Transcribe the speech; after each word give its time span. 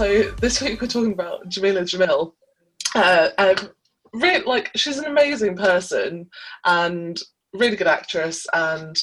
so 0.00 0.22
this 0.40 0.62
week 0.62 0.80
we're 0.80 0.88
talking 0.88 1.12
about 1.12 1.46
Jameela 1.50 1.82
Jamil. 1.82 2.32
Uh, 2.94 3.28
um, 3.36 3.70
really, 4.14 4.42
like 4.46 4.70
she's 4.74 4.96
an 4.96 5.04
amazing 5.04 5.54
person 5.54 6.26
and 6.64 7.20
really 7.52 7.76
good 7.76 7.86
actress, 7.86 8.46
and 8.54 8.96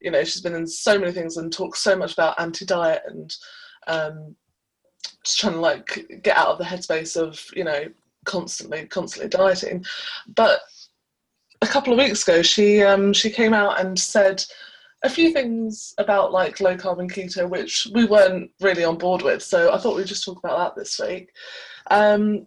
you 0.00 0.10
know 0.10 0.24
she's 0.24 0.40
been 0.40 0.56
in 0.56 0.66
so 0.66 0.98
many 0.98 1.12
things 1.12 1.36
and 1.36 1.52
talks 1.52 1.80
so 1.80 1.94
much 1.94 2.14
about 2.14 2.40
anti-diet 2.40 3.02
and 3.06 3.32
um, 3.86 4.34
just 5.24 5.38
trying 5.38 5.52
to 5.52 5.60
like 5.60 6.04
get 6.24 6.36
out 6.36 6.48
of 6.48 6.58
the 6.58 6.64
headspace 6.64 7.16
of 7.16 7.40
you 7.54 7.62
know 7.62 7.84
constantly 8.24 8.86
constantly 8.86 9.28
dieting. 9.28 9.84
But 10.34 10.62
a 11.62 11.66
couple 11.68 11.92
of 11.92 11.98
weeks 12.00 12.24
ago, 12.24 12.42
she 12.42 12.82
um, 12.82 13.12
she 13.12 13.30
came 13.30 13.54
out 13.54 13.78
and 13.78 13.96
said 13.96 14.44
a 15.02 15.08
few 15.08 15.32
things 15.32 15.94
about 15.98 16.32
like 16.32 16.60
low 16.60 16.76
carbon 16.76 17.08
keto, 17.08 17.48
which 17.48 17.88
we 17.94 18.04
weren't 18.04 18.50
really 18.60 18.84
on 18.84 18.98
board 18.98 19.22
with. 19.22 19.42
So 19.42 19.72
I 19.72 19.78
thought 19.78 19.96
we'd 19.96 20.06
just 20.06 20.24
talk 20.24 20.38
about 20.38 20.58
that 20.58 20.80
this 20.80 20.98
week. 20.98 21.30
Um, 21.90 22.46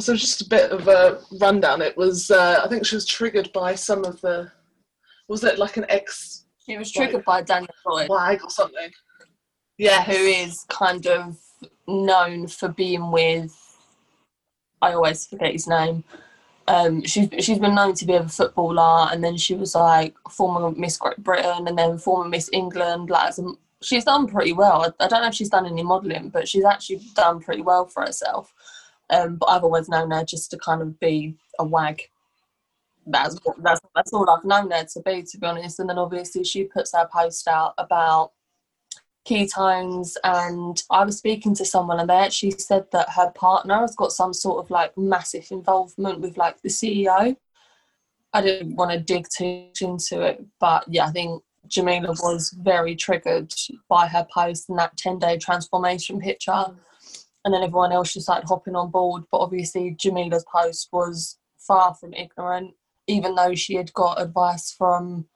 so 0.00 0.14
just 0.14 0.42
a 0.42 0.48
bit 0.48 0.70
of 0.70 0.88
a 0.88 1.20
rundown. 1.40 1.82
It 1.82 1.96
was 1.96 2.30
uh, 2.30 2.60
I 2.64 2.68
think 2.68 2.86
she 2.86 2.94
was 2.96 3.06
triggered 3.06 3.52
by 3.52 3.74
some 3.74 4.04
of 4.04 4.20
the 4.20 4.50
was 5.28 5.44
it 5.44 5.58
like 5.58 5.76
an 5.76 5.86
ex? 5.88 6.44
She 6.64 6.76
was 6.76 6.90
triggered 6.90 7.16
like, 7.16 7.24
by 7.24 7.42
Danielle 7.42 7.68
Lloyd, 7.86 8.08
wag 8.08 8.42
or 8.42 8.50
something. 8.50 8.90
Yeah, 9.78 10.02
who 10.02 10.12
is 10.12 10.64
kind 10.68 11.06
of 11.06 11.38
known 11.86 12.46
for 12.48 12.68
being 12.68 13.10
with. 13.10 13.54
I 14.82 14.92
always 14.92 15.26
forget 15.26 15.52
his 15.52 15.66
name. 15.66 16.04
Um, 16.68 17.04
she's 17.04 17.28
she's 17.38 17.58
been 17.58 17.74
known 17.74 17.94
to 17.94 18.04
be 18.04 18.14
a 18.14 18.28
footballer, 18.28 19.08
and 19.12 19.22
then 19.22 19.36
she 19.36 19.54
was 19.54 19.74
like 19.74 20.16
former 20.30 20.72
Miss 20.72 20.96
Great 20.96 21.22
Britain, 21.22 21.68
and 21.68 21.78
then 21.78 21.98
former 21.98 22.28
Miss 22.28 22.50
England. 22.52 23.08
Like, 23.08 23.38
a, 23.38 23.42
she's 23.82 24.04
done 24.04 24.26
pretty 24.26 24.52
well. 24.52 24.82
I, 24.82 25.04
I, 25.04 25.08
don't 25.08 25.22
know 25.22 25.28
if 25.28 25.34
she's 25.34 25.50
done 25.50 25.66
any 25.66 25.82
modelling, 25.82 26.30
but 26.30 26.48
she's 26.48 26.64
actually 26.64 27.02
done 27.14 27.40
pretty 27.40 27.62
well 27.62 27.86
for 27.86 28.04
herself. 28.04 28.52
Um, 29.10 29.36
but 29.36 29.46
I've 29.46 29.62
always 29.62 29.88
known 29.88 30.10
her 30.10 30.24
just 30.24 30.50
to 30.50 30.58
kind 30.58 30.82
of 30.82 30.98
be 30.98 31.36
a 31.58 31.64
wag. 31.64 32.02
That's 33.06 33.38
that's 33.58 33.80
that's 33.94 34.12
all 34.12 34.28
I've 34.28 34.44
known 34.44 34.70
her 34.72 34.84
to 34.84 35.02
be, 35.02 35.22
to 35.22 35.38
be 35.38 35.46
honest. 35.46 35.78
And 35.78 35.88
then 35.88 35.98
obviously 35.98 36.42
she 36.42 36.64
puts 36.64 36.92
her 36.92 37.08
post 37.12 37.46
out 37.46 37.74
about 37.78 38.32
ketones 39.26 40.16
and 40.24 40.82
I 40.90 41.04
was 41.04 41.18
speaking 41.18 41.54
to 41.56 41.64
someone 41.64 41.98
and 41.98 42.08
they 42.08 42.14
actually 42.14 42.52
said 42.52 42.86
that 42.92 43.10
her 43.10 43.30
partner 43.32 43.80
has 43.80 43.96
got 43.96 44.12
some 44.12 44.32
sort 44.32 44.64
of 44.64 44.70
like 44.70 44.96
massive 44.96 45.48
involvement 45.50 46.20
with 46.20 46.36
like 46.36 46.62
the 46.62 46.68
CEO. 46.68 47.36
I 48.32 48.40
didn't 48.40 48.76
want 48.76 48.92
to 48.92 49.00
dig 49.00 49.26
too 49.28 49.66
much 49.68 49.82
into 49.82 50.22
it, 50.22 50.44
but 50.60 50.84
yeah, 50.88 51.06
I 51.06 51.10
think 51.10 51.42
Jameela 51.68 52.08
was 52.22 52.54
very 52.60 52.94
triggered 52.94 53.52
by 53.88 54.06
her 54.06 54.26
post 54.32 54.68
and 54.68 54.78
that 54.78 54.96
10 54.96 55.18
day 55.18 55.38
transformation 55.38 56.20
picture. 56.20 56.66
And 57.44 57.54
then 57.54 57.62
everyone 57.62 57.92
else 57.92 58.12
just 58.12 58.26
started 58.26 58.48
hopping 58.48 58.74
on 58.74 58.90
board. 58.90 59.22
But 59.30 59.38
obviously, 59.38 59.96
Jameela's 59.96 60.44
post 60.52 60.88
was 60.92 61.38
far 61.58 61.94
from 61.94 62.12
ignorant, 62.12 62.74
even 63.06 63.34
though 63.34 63.54
she 63.54 63.74
had 63.74 63.92
got 63.92 64.20
advice 64.20 64.72
from 64.72 65.26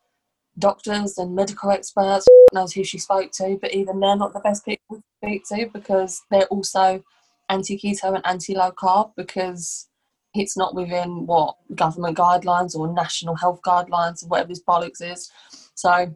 doctors 0.61 1.19
and 1.19 1.34
medical 1.34 1.70
experts 1.70 2.27
knows 2.53 2.72
who 2.72 2.84
she 2.84 2.98
spoke 2.98 3.33
to, 3.33 3.58
but 3.61 3.75
even 3.75 4.00
they're 4.00 4.16
not 4.16 4.33
the 4.33 4.41
best 4.41 4.64
people 4.64 4.97
to 4.97 5.03
speak 5.22 5.44
to 5.48 5.70
because 5.72 6.22
they're 6.30 6.47
also 6.47 7.03
anti 7.48 7.77
keto 7.77 8.14
and 8.14 8.27
anti 8.27 8.55
low 8.55 8.70
carb 8.70 9.12
because 9.16 9.88
it's 10.34 10.56
not 10.56 10.75
within 10.75 11.27
what 11.27 11.56
government 11.75 12.16
guidelines 12.16 12.75
or 12.77 12.92
national 12.92 13.34
health 13.34 13.61
guidelines 13.66 14.22
or 14.22 14.28
whatever 14.28 14.48
this 14.48 14.62
bollocks 14.62 15.03
is. 15.03 15.31
So, 15.75 16.14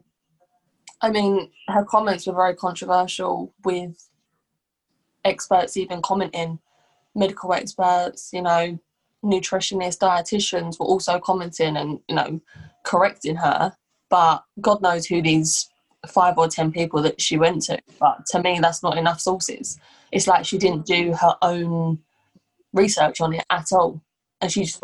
I 1.01 1.09
mean, 1.09 1.49
her 1.67 1.83
comments 1.83 2.25
were 2.25 2.33
very 2.33 2.55
controversial 2.55 3.53
with 3.65 4.09
experts 5.25 5.75
even 5.75 6.01
commenting, 6.01 6.59
medical 7.13 7.53
experts, 7.53 8.29
you 8.31 8.41
know, 8.41 8.79
nutritionists, 9.23 9.97
dietitians 9.97 10.79
were 10.79 10.85
also 10.85 11.19
commenting 11.19 11.75
and, 11.75 11.99
you 12.07 12.15
know, 12.15 12.39
correcting 12.83 13.35
her. 13.35 13.75
But 14.15 14.45
God 14.61 14.81
knows 14.81 15.05
who 15.05 15.21
these 15.21 15.69
five 16.07 16.37
or 16.37 16.47
ten 16.47 16.71
people 16.71 17.01
that 17.01 17.19
she 17.19 17.37
went 17.37 17.63
to. 17.63 17.77
But 17.99 18.25
to 18.27 18.41
me, 18.41 18.59
that's 18.61 18.81
not 18.81 18.97
enough 18.97 19.19
sources. 19.19 19.77
It's 20.13 20.25
like 20.25 20.45
she 20.45 20.57
didn't 20.57 20.85
do 20.85 21.11
her 21.11 21.35
own 21.41 21.99
research 22.71 23.19
on 23.19 23.33
it 23.33 23.43
at 23.49 23.65
all, 23.73 24.01
and 24.39 24.49
she 24.49 24.61
just 24.63 24.81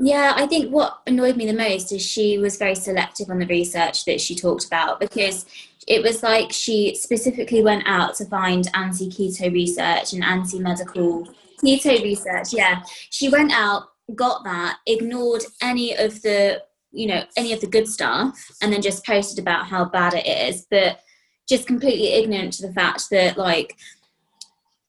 Yeah, 0.00 0.32
I 0.34 0.48
think 0.48 0.72
what 0.72 0.98
annoyed 1.06 1.36
me 1.36 1.46
the 1.46 1.52
most 1.52 1.92
is 1.92 2.02
she 2.02 2.38
was 2.38 2.56
very 2.56 2.74
selective 2.74 3.30
on 3.30 3.38
the 3.38 3.46
research 3.46 4.04
that 4.06 4.20
she 4.20 4.34
talked 4.34 4.64
about 4.64 4.98
because 4.98 5.46
it 5.86 6.02
was 6.02 6.24
like 6.24 6.50
she 6.50 6.96
specifically 6.96 7.62
went 7.62 7.84
out 7.86 8.16
to 8.16 8.24
find 8.24 8.68
anti 8.74 9.08
keto 9.08 9.52
research 9.52 10.12
and 10.12 10.24
anti 10.24 10.58
medical 10.58 11.24
keto 11.62 12.02
research. 12.02 12.52
Yeah, 12.52 12.82
she 13.10 13.28
went 13.28 13.52
out, 13.52 13.90
got 14.16 14.42
that, 14.42 14.78
ignored 14.88 15.44
any 15.62 15.96
of 15.96 16.20
the 16.22 16.64
you 16.92 17.06
know 17.06 17.22
any 17.36 17.52
of 17.52 17.60
the 17.60 17.66
good 17.66 17.86
stuff 17.86 18.36
and 18.62 18.72
then 18.72 18.82
just 18.82 19.04
posted 19.04 19.38
about 19.38 19.66
how 19.66 19.84
bad 19.84 20.14
it 20.14 20.26
is 20.26 20.66
but 20.70 21.00
just 21.48 21.66
completely 21.66 22.12
ignorant 22.12 22.52
to 22.52 22.66
the 22.66 22.72
fact 22.72 23.04
that 23.10 23.36
like 23.36 23.76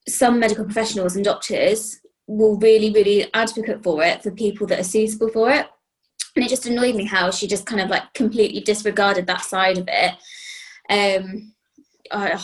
some 0.08 0.40
medical 0.40 0.66
professionals 0.66 1.16
and 1.16 1.26
doctors 1.26 2.00
will 2.28 2.58
really 2.58 2.92
really 2.92 3.32
advocate 3.34 3.84
for 3.84 4.04
it 4.04 4.24
for 4.24 4.32
people 4.32 4.68
that 4.68 4.80
are 4.80 4.84
suitable 4.84 5.30
for 5.30 5.52
it. 5.52 5.68
And 6.36 6.46
it 6.46 6.50
just 6.50 6.66
annoyed 6.66 6.96
me 6.96 7.04
how 7.04 7.30
she 7.30 7.46
just 7.46 7.66
kind 7.66 7.82
of 7.82 7.90
like 7.90 8.14
completely 8.14 8.62
disregarded 8.62 9.28
that 9.28 9.44
side 9.44 9.78
of 9.78 9.90
it. 9.92 10.14
Um 10.90 11.54
I, 12.14 12.44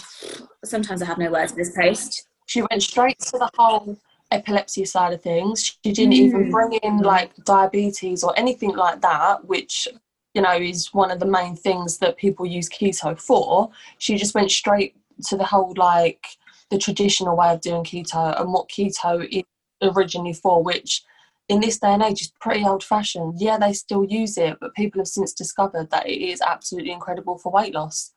sometimes 0.64 1.02
i 1.02 1.06
have 1.06 1.18
no 1.18 1.32
words 1.32 1.52
for 1.52 1.58
this 1.58 1.76
post. 1.76 2.28
She 2.48 2.62
went 2.62 2.82
straight 2.82 3.20
to 3.20 3.38
the 3.38 3.50
whole 3.58 4.00
epilepsy 4.32 4.86
side 4.86 5.14
of 5.14 5.22
things. 5.22 5.78
She 5.84 5.92
didn't 5.92 6.14
mm. 6.14 6.18
even 6.18 6.52
bring 6.52 6.74
in 6.84 7.00
like 7.00 7.32
diabetes 7.46 8.24
or 8.24 8.38
anything 8.38 8.76
like 8.76 9.02
that, 9.02 9.46
which 9.46 9.88
you 10.34 10.42
know 10.42 10.54
is 10.54 10.94
one 10.94 11.12
of 11.12 11.20
the 11.20 11.26
main 11.26 11.56
things 11.56 11.98
that 12.00 12.18
people 12.18 12.46
use 12.46 12.70
keto 12.70 13.20
for. 13.20 13.70
She 13.98 14.18
just 14.18 14.36
went 14.36 14.52
straight 14.52 14.96
to 15.28 15.38
the 15.38 15.46
whole 15.46 15.74
like 15.78 16.26
the 16.70 16.78
traditional 16.78 17.38
way 17.38 17.54
of 17.54 17.62
doing 17.62 17.84
keto 17.84 18.40
and 18.40 18.52
what 18.52 18.70
keto 18.70 19.28
is 19.32 19.44
originally 19.82 20.34
for, 20.34 20.64
which 20.64 21.04
in 21.50 21.62
this 21.62 21.80
day 21.80 21.94
and 21.94 22.04
age 22.04 22.22
is 22.22 22.34
pretty 22.40 22.64
old 22.64 22.84
fashioned. 22.84 23.40
Yeah, 23.40 23.58
they 23.58 23.74
still 23.74 24.04
use 24.04 24.38
it, 24.38 24.58
but 24.60 24.74
people 24.76 25.00
have 25.00 25.08
since 25.08 25.34
discovered 25.34 25.90
that 25.92 26.08
it 26.08 26.22
is 26.22 26.42
absolutely 26.42 26.92
incredible 26.92 27.38
for 27.38 27.52
weight 27.52 27.74
loss. 27.74 28.12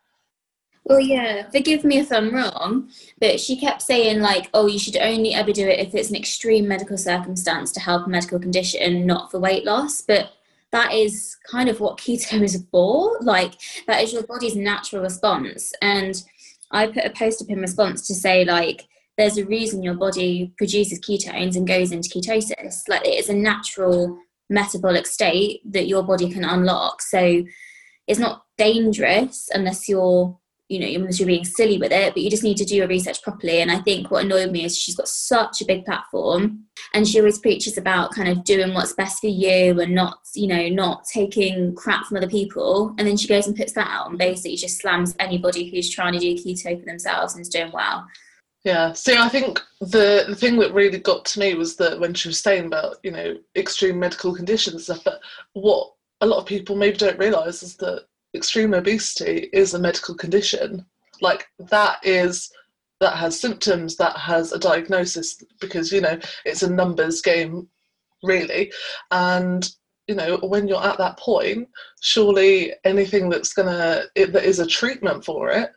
Well, 0.90 0.98
yeah, 0.98 1.48
forgive 1.50 1.84
me 1.84 1.98
if 1.98 2.10
I'm 2.10 2.34
wrong, 2.34 2.90
but 3.20 3.38
she 3.38 3.56
kept 3.56 3.80
saying, 3.80 4.18
like, 4.18 4.50
oh, 4.52 4.66
you 4.66 4.76
should 4.76 4.96
only 4.96 5.32
ever 5.32 5.52
do 5.52 5.68
it 5.68 5.78
if 5.78 5.94
it's 5.94 6.10
an 6.10 6.16
extreme 6.16 6.66
medical 6.66 6.98
circumstance 6.98 7.70
to 7.72 7.80
help 7.80 8.08
a 8.08 8.10
medical 8.10 8.40
condition, 8.40 9.06
not 9.06 9.30
for 9.30 9.38
weight 9.38 9.64
loss. 9.64 10.02
But 10.02 10.32
that 10.72 10.92
is 10.92 11.36
kind 11.48 11.68
of 11.68 11.78
what 11.78 11.96
keto 11.96 12.42
is 12.42 12.64
for. 12.72 13.18
Like, 13.20 13.52
that 13.86 14.02
is 14.02 14.12
your 14.12 14.24
body's 14.24 14.56
natural 14.56 15.00
response. 15.00 15.72
And 15.80 16.20
I 16.72 16.88
put 16.88 17.04
a 17.04 17.10
post 17.10 17.40
up 17.40 17.50
in 17.50 17.60
response 17.60 18.04
to 18.08 18.14
say, 18.16 18.44
like, 18.44 18.88
there's 19.16 19.38
a 19.38 19.46
reason 19.46 19.84
your 19.84 19.94
body 19.94 20.52
produces 20.58 20.98
ketones 20.98 21.54
and 21.54 21.68
goes 21.68 21.92
into 21.92 22.08
ketosis. 22.08 22.88
Like, 22.88 23.06
it 23.06 23.16
is 23.16 23.28
a 23.28 23.34
natural 23.34 24.18
metabolic 24.48 25.06
state 25.06 25.60
that 25.70 25.86
your 25.86 26.02
body 26.02 26.32
can 26.32 26.44
unlock. 26.44 27.00
So 27.00 27.44
it's 28.08 28.18
not 28.18 28.42
dangerous 28.58 29.48
unless 29.54 29.88
you're 29.88 30.36
you 30.70 30.78
know, 30.78 30.86
unless 30.86 31.19
you're 31.19 31.26
being 31.26 31.44
silly 31.44 31.78
with 31.78 31.91
it, 31.91 32.14
but 32.14 32.22
you 32.22 32.31
just 32.31 32.44
need 32.44 32.56
to 32.56 32.64
do 32.64 32.76
your 32.76 32.86
research 32.86 33.20
properly. 33.22 33.60
And 33.60 33.72
I 33.72 33.81
think 33.81 34.08
what 34.08 34.25
annoyed 34.25 34.53
me 34.53 34.64
is 34.64 34.78
she's 34.78 34.94
got 34.94 35.08
such 35.08 35.60
a 35.60 35.64
big 35.64 35.84
platform 35.84 36.64
and 36.94 37.06
she 37.06 37.19
always 37.19 37.40
preaches 37.40 37.76
about 37.76 38.14
kind 38.14 38.28
of 38.28 38.44
doing 38.44 38.72
what's 38.72 38.93
best 38.93 39.20
for 39.20 39.26
you 39.26 39.81
and 39.81 39.93
not, 39.96 40.20
you 40.37 40.46
know, 40.46 40.69
not 40.69 41.05
taking 41.05 41.75
crap 41.75 42.06
from 42.06 42.19
other 42.19 42.28
people. 42.28 42.94
And 42.99 43.08
then 43.08 43.17
she 43.17 43.26
goes 43.26 43.49
and 43.49 43.56
puts 43.56 43.72
that 43.72 43.88
out 43.88 44.11
and 44.11 44.19
basically 44.19 44.55
just 44.55 44.78
slams 44.78 45.17
anybody 45.19 45.69
who's 45.69 45.90
trying 45.90 46.12
to 46.12 46.20
do 46.20 46.37
keto 46.37 46.78
for 46.78 46.87
themselves 46.87 47.34
and 47.34 47.43
is 47.43 47.49
doing 47.49 47.72
well. 47.72 48.06
Yeah, 48.62 48.93
see, 48.93 49.17
I 49.17 49.28
think 49.28 49.58
the 49.81 50.26
the 50.28 50.37
thing 50.37 50.58
that 50.58 50.75
really 50.75 50.99
got 50.99 51.25
to 51.25 51.40
me 51.40 51.55
was 51.55 51.76
that 51.76 51.99
when 51.99 52.12
she 52.12 52.28
was 52.28 52.40
saying 52.40 52.67
about 52.67 52.99
you 53.02 53.11
know 53.11 53.38
extreme 53.56 53.99
medical 53.99 54.34
conditions 54.34 54.75
and 54.75 54.82
stuff, 54.82 55.02
but 55.02 55.20
what 55.55 55.94
a 56.20 56.26
lot 56.26 56.38
of 56.38 56.46
people 56.46 56.76
maybe 56.76 56.99
don't 56.99 57.19
realise 57.19 57.62
is 57.62 57.76
that 57.78 58.05
extreme 58.35 58.75
obesity 58.75 59.49
is 59.53 59.75
a 59.75 59.79
medical 59.79 60.15
condition. 60.15 60.85
Like 61.21 61.47
that 61.59 61.99
is 62.03 62.50
that 63.00 63.17
has 63.17 63.41
symptoms, 63.41 63.97
that 63.97 64.17
has 64.17 64.53
a 64.53 64.59
diagnosis 64.59 65.43
because 65.61 65.93
you 65.93 66.00
know 66.00 66.19
it's 66.44 66.62
a 66.62 66.71
numbers 66.71 67.23
game, 67.23 67.69
really. 68.23 68.73
And 69.11 69.69
you 70.06 70.15
know 70.15 70.38
when 70.38 70.69
you're 70.69 70.85
at 70.85 70.99
that 70.99 71.19
point, 71.19 71.69
surely 72.00 72.73
anything 72.85 73.29
that's 73.29 73.53
gonna 73.53 74.05
it, 74.15 74.32
that 74.32 74.44
is 74.44 74.59
a 74.59 74.67
treatment 74.67 75.25
for 75.25 75.50
it 75.50 75.71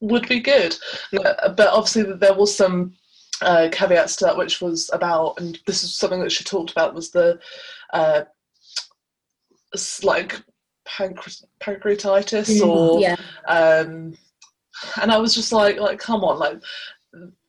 would 0.00 0.28
be 0.28 0.40
good. 0.40 0.76
But 1.12 1.68
obviously 1.68 2.02
there 2.02 2.34
was 2.34 2.54
some 2.54 2.94
uh, 3.42 3.68
caveats 3.72 4.16
to 4.16 4.26
that, 4.26 4.36
which 4.36 4.60
was 4.60 4.90
about, 4.92 5.38
and 5.38 5.58
this 5.66 5.82
is 5.82 5.94
something 5.96 6.20
that 6.20 6.32
she 6.32 6.44
talked 6.44 6.70
about, 6.70 6.94
was 6.94 7.10
the 7.10 7.38
uh, 7.92 8.22
like 10.02 10.40
pancre- 10.86 11.44
pancreatitis 11.60 12.60
mm, 12.60 12.66
or 12.66 13.00
yeah. 13.00 13.16
um, 13.48 14.16
and 15.00 15.10
I 15.12 15.18
was 15.18 15.34
just 15.34 15.52
like 15.52 15.78
like 15.78 15.98
come 15.98 16.24
on 16.24 16.38
like 16.38 16.60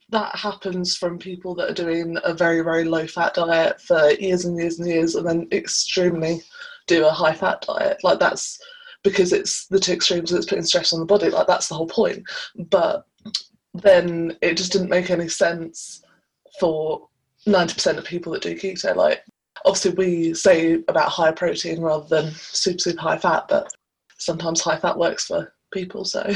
that 0.10 0.36
happens 0.36 0.96
from 0.96 1.18
people 1.18 1.56
that 1.56 1.70
are 1.70 1.74
doing 1.74 2.18
a 2.24 2.34
very 2.34 2.62
very 2.62 2.84
low 2.84 3.08
fat 3.08 3.34
diet 3.34 3.82
for 3.82 4.12
years 4.12 4.46
and 4.46 4.58
years 4.58 4.80
and 4.80 4.88
years 4.88 5.16
and 5.16 5.28
then 5.28 5.48
extremely 5.52 6.42
do 6.88 7.06
a 7.06 7.12
high 7.12 7.34
fat 7.34 7.66
diet. 7.68 8.04
Like 8.04 8.20
that's 8.20 8.60
because 9.04 9.34
it's 9.34 9.68
the 9.68 9.80
two 9.80 9.94
extremes 9.94 10.32
that's 10.32 10.46
putting 10.46 10.64
stress 10.64 10.94
on 10.94 11.00
the 11.00 11.06
body. 11.06 11.30
Like 11.30 11.48
that's 11.48 11.68
the 11.68 11.76
whole 11.76 11.88
point. 11.88 12.24
But 12.70 13.06
then 13.74 14.38
it 14.42 14.58
just 14.58 14.72
didn't 14.72 14.90
make 14.90 15.10
any 15.10 15.28
sense 15.28 16.04
for 16.60 17.08
90% 17.48 17.98
of 17.98 18.06
people 18.06 18.34
that 18.34 18.42
do 18.42 18.56
keto. 18.56 18.96
Like 18.96 19.24
obviously 19.66 19.92
we 19.92 20.34
say 20.34 20.76
about 20.88 21.10
high 21.10 21.32
protein 21.32 21.82
rather 21.82 22.08
than 22.08 22.32
super 22.32 22.80
super 22.80 23.02
high 23.02 23.18
fat 23.18 23.46
but 23.50 23.72
sometimes 24.18 24.62
high 24.62 24.78
fat 24.78 24.98
works 24.98 25.26
for 25.26 25.54
people 25.72 26.06
so 26.06 26.32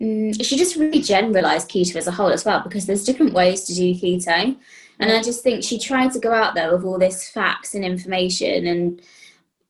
Mm, 0.00 0.34
she 0.42 0.56
just 0.56 0.76
really 0.76 1.02
generalised 1.02 1.68
keto 1.68 1.96
as 1.96 2.06
a 2.06 2.12
whole 2.12 2.30
as 2.30 2.44
well 2.44 2.60
because 2.60 2.86
there's 2.86 3.04
different 3.04 3.34
ways 3.34 3.64
to 3.64 3.74
do 3.74 3.94
keto. 3.94 4.56
And 4.98 5.12
I 5.12 5.22
just 5.22 5.42
think 5.42 5.62
she 5.62 5.78
tried 5.78 6.12
to 6.12 6.18
go 6.18 6.32
out 6.32 6.54
there 6.54 6.74
with 6.74 6.84
all 6.84 6.98
this 6.98 7.28
facts 7.30 7.74
and 7.74 7.84
information 7.84 8.66
and 8.66 9.02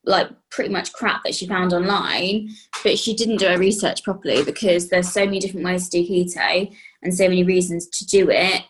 like 0.05 0.29
pretty 0.50 0.71
much 0.71 0.93
crap 0.93 1.23
that 1.25 1.35
she 1.35 1.47
found 1.47 1.73
online, 1.73 2.50
but 2.83 2.99
she 2.99 3.15
didn't 3.15 3.37
do 3.37 3.47
her 3.47 3.59
research 3.59 4.03
properly 4.03 4.44
because 4.44 4.88
there's 4.88 5.12
so 5.12 5.25
many 5.25 5.41
different 5.41 5.67
ways 5.67 5.88
to 5.88 6.03
do 6.03 6.09
keto 6.09 6.75
and 7.03 7.15
so 7.15 7.25
many 7.25 7.44
reasons 7.44 7.88
to 7.88 8.06
do 8.06 8.31
it. 8.31 8.62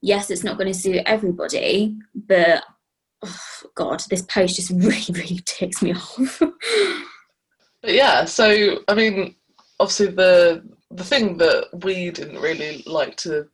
Yes, 0.00 0.30
it's 0.30 0.44
not 0.44 0.58
going 0.58 0.72
to 0.72 0.78
suit 0.78 1.02
everybody, 1.06 1.96
but 2.14 2.64
oh 3.24 3.38
God, 3.74 4.02
this 4.10 4.22
post 4.22 4.56
just 4.56 4.70
really, 4.74 5.04
really 5.10 5.40
ticks 5.44 5.82
me 5.82 5.94
off. 5.94 6.42
But 7.82 7.94
yeah, 7.94 8.24
so 8.24 8.78
I 8.88 8.94
mean, 8.94 9.34
obviously 9.78 10.08
the 10.08 10.62
the 10.90 11.04
thing 11.04 11.36
that 11.38 11.68
we 11.84 12.10
didn't 12.10 12.40
really 12.40 12.82
like 12.86 13.16
to 13.18 13.48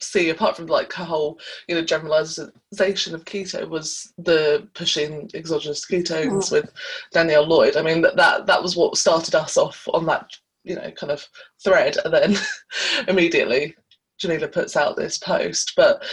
see, 0.00 0.30
apart 0.30 0.56
from 0.56 0.66
like 0.66 0.92
her 0.92 1.04
whole 1.04 1.38
you 1.68 1.74
know 1.74 1.82
generalization 1.82 3.14
of 3.14 3.24
keto, 3.24 3.68
was 3.68 4.12
the 4.18 4.68
pushing 4.74 5.30
exogenous 5.34 5.86
ketones 5.86 6.48
mm. 6.48 6.52
with 6.52 6.72
Danielle 7.12 7.46
Lloyd. 7.46 7.76
I 7.76 7.82
mean 7.82 8.02
that 8.02 8.16
that 8.16 8.46
that 8.46 8.62
was 8.62 8.76
what 8.76 8.96
started 8.96 9.34
us 9.34 9.56
off 9.56 9.86
on 9.92 10.06
that 10.06 10.30
you 10.64 10.74
know 10.74 10.90
kind 10.92 11.12
of 11.12 11.26
thread, 11.62 11.96
and 12.04 12.12
then 12.12 12.36
immediately 13.08 13.76
Jameela 14.20 14.50
puts 14.50 14.76
out 14.76 14.96
this 14.96 15.18
post, 15.18 15.72
but. 15.76 16.04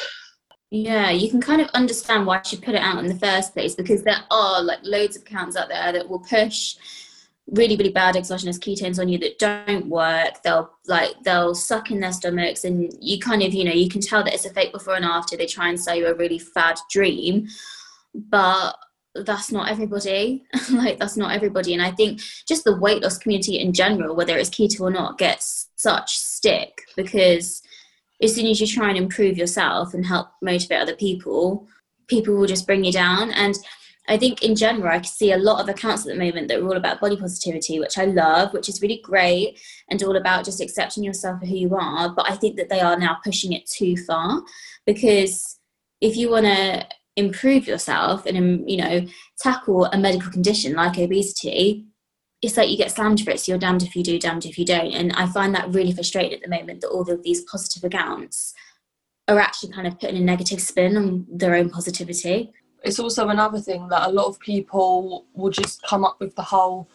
Yeah, 0.72 1.10
you 1.12 1.30
can 1.30 1.42
kind 1.42 1.62
of 1.62 1.70
understand 1.70 2.26
why 2.26 2.42
she 2.42 2.58
put 2.58 2.76
it 2.76 2.82
out 2.82 3.04
in 3.04 3.08
the 3.08 3.20
first 3.20 3.54
place 3.54 3.76
because 3.76 4.04
there 4.04 4.24
are 4.32 4.62
like 4.62 4.80
loads 4.84 5.16
of 5.16 5.22
accounts 5.22 5.56
out 5.56 5.70
there 5.70 5.94
that 5.94 6.10
will 6.10 6.20
push 6.20 6.76
really 7.52 7.78
really 7.78 7.92
bad 7.92 8.16
exogenous 8.16 8.58
ketones 8.58 9.00
on 9.00 9.08
you 9.08 9.20
that 9.20 9.38
don't 9.38 9.88
work. 9.88 10.42
They'll 10.44 10.72
like 10.88 11.12
they'll 11.24 11.54
suck 11.54 11.92
in 11.92 12.00
their 12.00 12.12
stomachs 12.12 12.64
and 12.64 12.92
you 13.00 13.20
kind 13.20 13.44
of 13.44 13.54
you 13.54 13.64
know 13.64 13.72
you 13.72 13.90
can 13.90 14.02
tell 14.02 14.24
that 14.24 14.34
it's 14.34 14.46
a 14.46 14.54
fake 14.54 14.74
before 14.74 14.96
and 14.96 15.06
after. 15.06 15.38
They 15.38 15.46
try 15.46 15.70
and 15.70 15.80
sell 15.80 15.96
you 15.96 16.08
a 16.08 16.16
really 16.16 16.40
fad 16.40 16.78
dream 16.90 17.48
but 18.16 18.76
that's 19.14 19.52
not 19.52 19.70
everybody. 19.70 20.44
Like 20.72 20.98
that's 20.98 21.16
not 21.16 21.32
everybody 21.32 21.74
and 21.74 21.82
i 21.82 21.92
think 21.92 22.20
just 22.48 22.64
the 22.64 22.76
weight 22.76 23.04
loss 23.04 23.20
community 23.20 23.60
in 23.60 23.72
general 23.72 24.16
whether 24.16 24.36
it's 24.36 24.50
keto 24.50 24.82
or 24.82 24.90
not 24.90 25.20
gets 25.20 25.70
such 25.76 26.18
stick 26.18 26.82
because 26.98 27.62
as 28.22 28.36
soon 28.36 28.48
as 28.48 28.60
you 28.60 28.68
try 28.68 28.90
and 28.90 28.98
improve 28.98 29.38
yourself 29.38 29.94
and 29.94 30.06
help 30.06 30.30
motivate 30.42 30.82
other 30.82 30.96
people 30.96 31.68
people 32.08 32.36
will 32.36 32.48
just 32.48 32.68
bring 32.68 32.84
you 32.84 32.92
down 32.92 33.32
and 33.32 33.58
I 34.08 34.18
think 34.18 34.44
in 34.44 34.56
general, 34.56 34.88
I 34.88 35.02
see 35.02 35.32
a 35.32 35.38
lot 35.38 35.62
of 35.62 35.70
accounts 35.70 36.06
at 36.06 36.14
the 36.14 36.24
moment 36.24 36.48
that 36.48 36.60
are 36.60 36.66
all 36.66 36.78
about 36.78 37.02
body 37.02 37.18
positivity, 37.18 37.80
which 37.80 37.98
I 37.98 38.06
love, 38.06 38.54
which 38.54 38.70
is 38.70 38.82
really 38.82 39.02
great, 39.04 39.60
and 39.90 40.02
all 40.04 40.16
about 40.16 40.46
just 40.46 40.62
accepting 40.62 41.04
yourself 41.04 41.40
for 41.40 41.48
who 41.48 41.56
you 41.56 41.76
are. 41.76 42.10
But 42.10 42.30
I 42.30 42.36
think 42.36 42.56
that 42.58 42.70
they 42.70 42.82
are 42.82 43.00
now 43.00 43.18
pushing 43.24 43.54
it 43.54 43.66
too 43.66 43.98
far 43.98 44.44
because 44.86 45.60
if 46.02 46.16
you 46.16 46.30
want 46.30 46.46
to 46.46 46.88
improve 47.16 47.66
yourself 47.66 48.26
and 48.26 48.38
um, 48.38 48.68
you 48.68 48.78
know 48.78 49.08
tackle 49.40 49.86
a 49.86 49.98
medical 49.98 50.32
condition 50.32 50.74
like 50.74 51.00
obesity, 51.00 51.86
it's 52.46 52.58
like 52.58 52.70
you 52.70 52.78
get 52.78 52.92
slammed 52.92 53.22
for 53.22 53.32
it. 53.32 53.40
So 53.40 53.52
you're 53.52 53.60
damned 53.60 53.84
if 53.84 53.96
you 53.96 54.04
do, 54.04 54.20
damned 54.20 54.46
if 54.46 54.58
you 54.58 54.66
don't. 54.66 54.94
And 54.94 55.14
I 55.14 55.28
find 55.28 55.54
that 55.56 55.74
really 55.74 55.92
frustrating 55.92 56.34
at 56.34 56.42
the 56.42 56.50
moment 56.50 56.82
that 56.82 56.90
all 56.90 57.10
of 57.10 57.24
these 57.24 57.42
positive 57.42 57.84
accounts 57.84 58.54
are 59.28 59.40
actually 59.40 59.74
kind 59.74 59.88
of 59.88 60.00
putting 60.00 60.18
a 60.18 60.22
negative 60.22 60.62
spin 60.62 60.96
on 60.98 61.26
their 61.30 61.56
own 61.56 61.70
positivity 61.70 62.54
it's 62.86 63.00
also 63.00 63.30
another 63.30 63.60
thing 63.60 63.88
that 63.90 64.08
a 64.08 64.12
lot 64.12 64.28
of 64.28 64.40
people 64.40 65.26
will 65.34 65.50
just 65.50 65.82
come 65.82 66.06
up 66.06 66.20
with 66.20 66.36
the 66.36 66.42
whole 66.42 66.88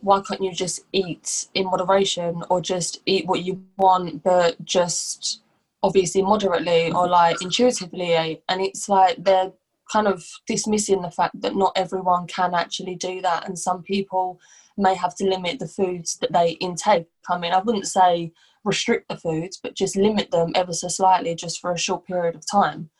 why 0.00 0.20
can't 0.20 0.42
you 0.42 0.52
just 0.52 0.80
eat 0.92 1.46
in 1.54 1.64
moderation 1.64 2.44
or 2.50 2.60
just 2.60 3.00
eat 3.06 3.26
what 3.26 3.42
you 3.42 3.60
want 3.78 4.22
but 4.22 4.62
just 4.64 5.40
obviously 5.82 6.22
moderately 6.22 6.92
or 6.92 7.08
like 7.08 7.40
intuitively 7.42 8.14
and 8.48 8.60
it's 8.60 8.88
like 8.88 9.16
they're 9.24 9.50
kind 9.90 10.06
of 10.06 10.24
dismissing 10.46 11.02
the 11.02 11.10
fact 11.10 11.40
that 11.40 11.56
not 11.56 11.72
everyone 11.76 12.26
can 12.26 12.54
actually 12.54 12.94
do 12.94 13.20
that 13.20 13.46
and 13.46 13.58
some 13.58 13.82
people 13.82 14.38
may 14.76 14.94
have 14.94 15.14
to 15.14 15.24
limit 15.24 15.58
the 15.58 15.66
foods 15.66 16.18
that 16.18 16.32
they 16.32 16.50
intake 16.60 17.06
i 17.28 17.38
mean 17.38 17.52
i 17.52 17.58
wouldn't 17.58 17.86
say 17.86 18.32
restrict 18.64 19.08
the 19.08 19.16
foods 19.16 19.58
but 19.62 19.74
just 19.74 19.96
limit 19.96 20.30
them 20.30 20.52
ever 20.54 20.72
so 20.72 20.88
slightly 20.88 21.34
just 21.34 21.60
for 21.60 21.72
a 21.72 21.78
short 21.78 22.06
period 22.06 22.34
of 22.34 22.44
time 22.50 22.90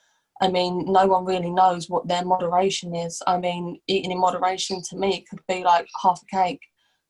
I 0.41 0.49
mean, 0.49 0.85
no 0.87 1.07
one 1.07 1.25
really 1.25 1.51
knows 1.51 1.91
what 1.91 2.07
their 2.07 2.25
moderation 2.25 2.95
is. 2.95 3.21
I 3.27 3.39
mean, 3.39 3.81
eating 3.89 4.13
in 4.13 4.21
moderation 4.21 4.83
to 4.83 4.97
me 4.97 5.25
could 5.29 5.41
be 5.49 5.65
like 5.65 5.89
half 6.03 6.23
a 6.23 6.37
cake, 6.37 6.61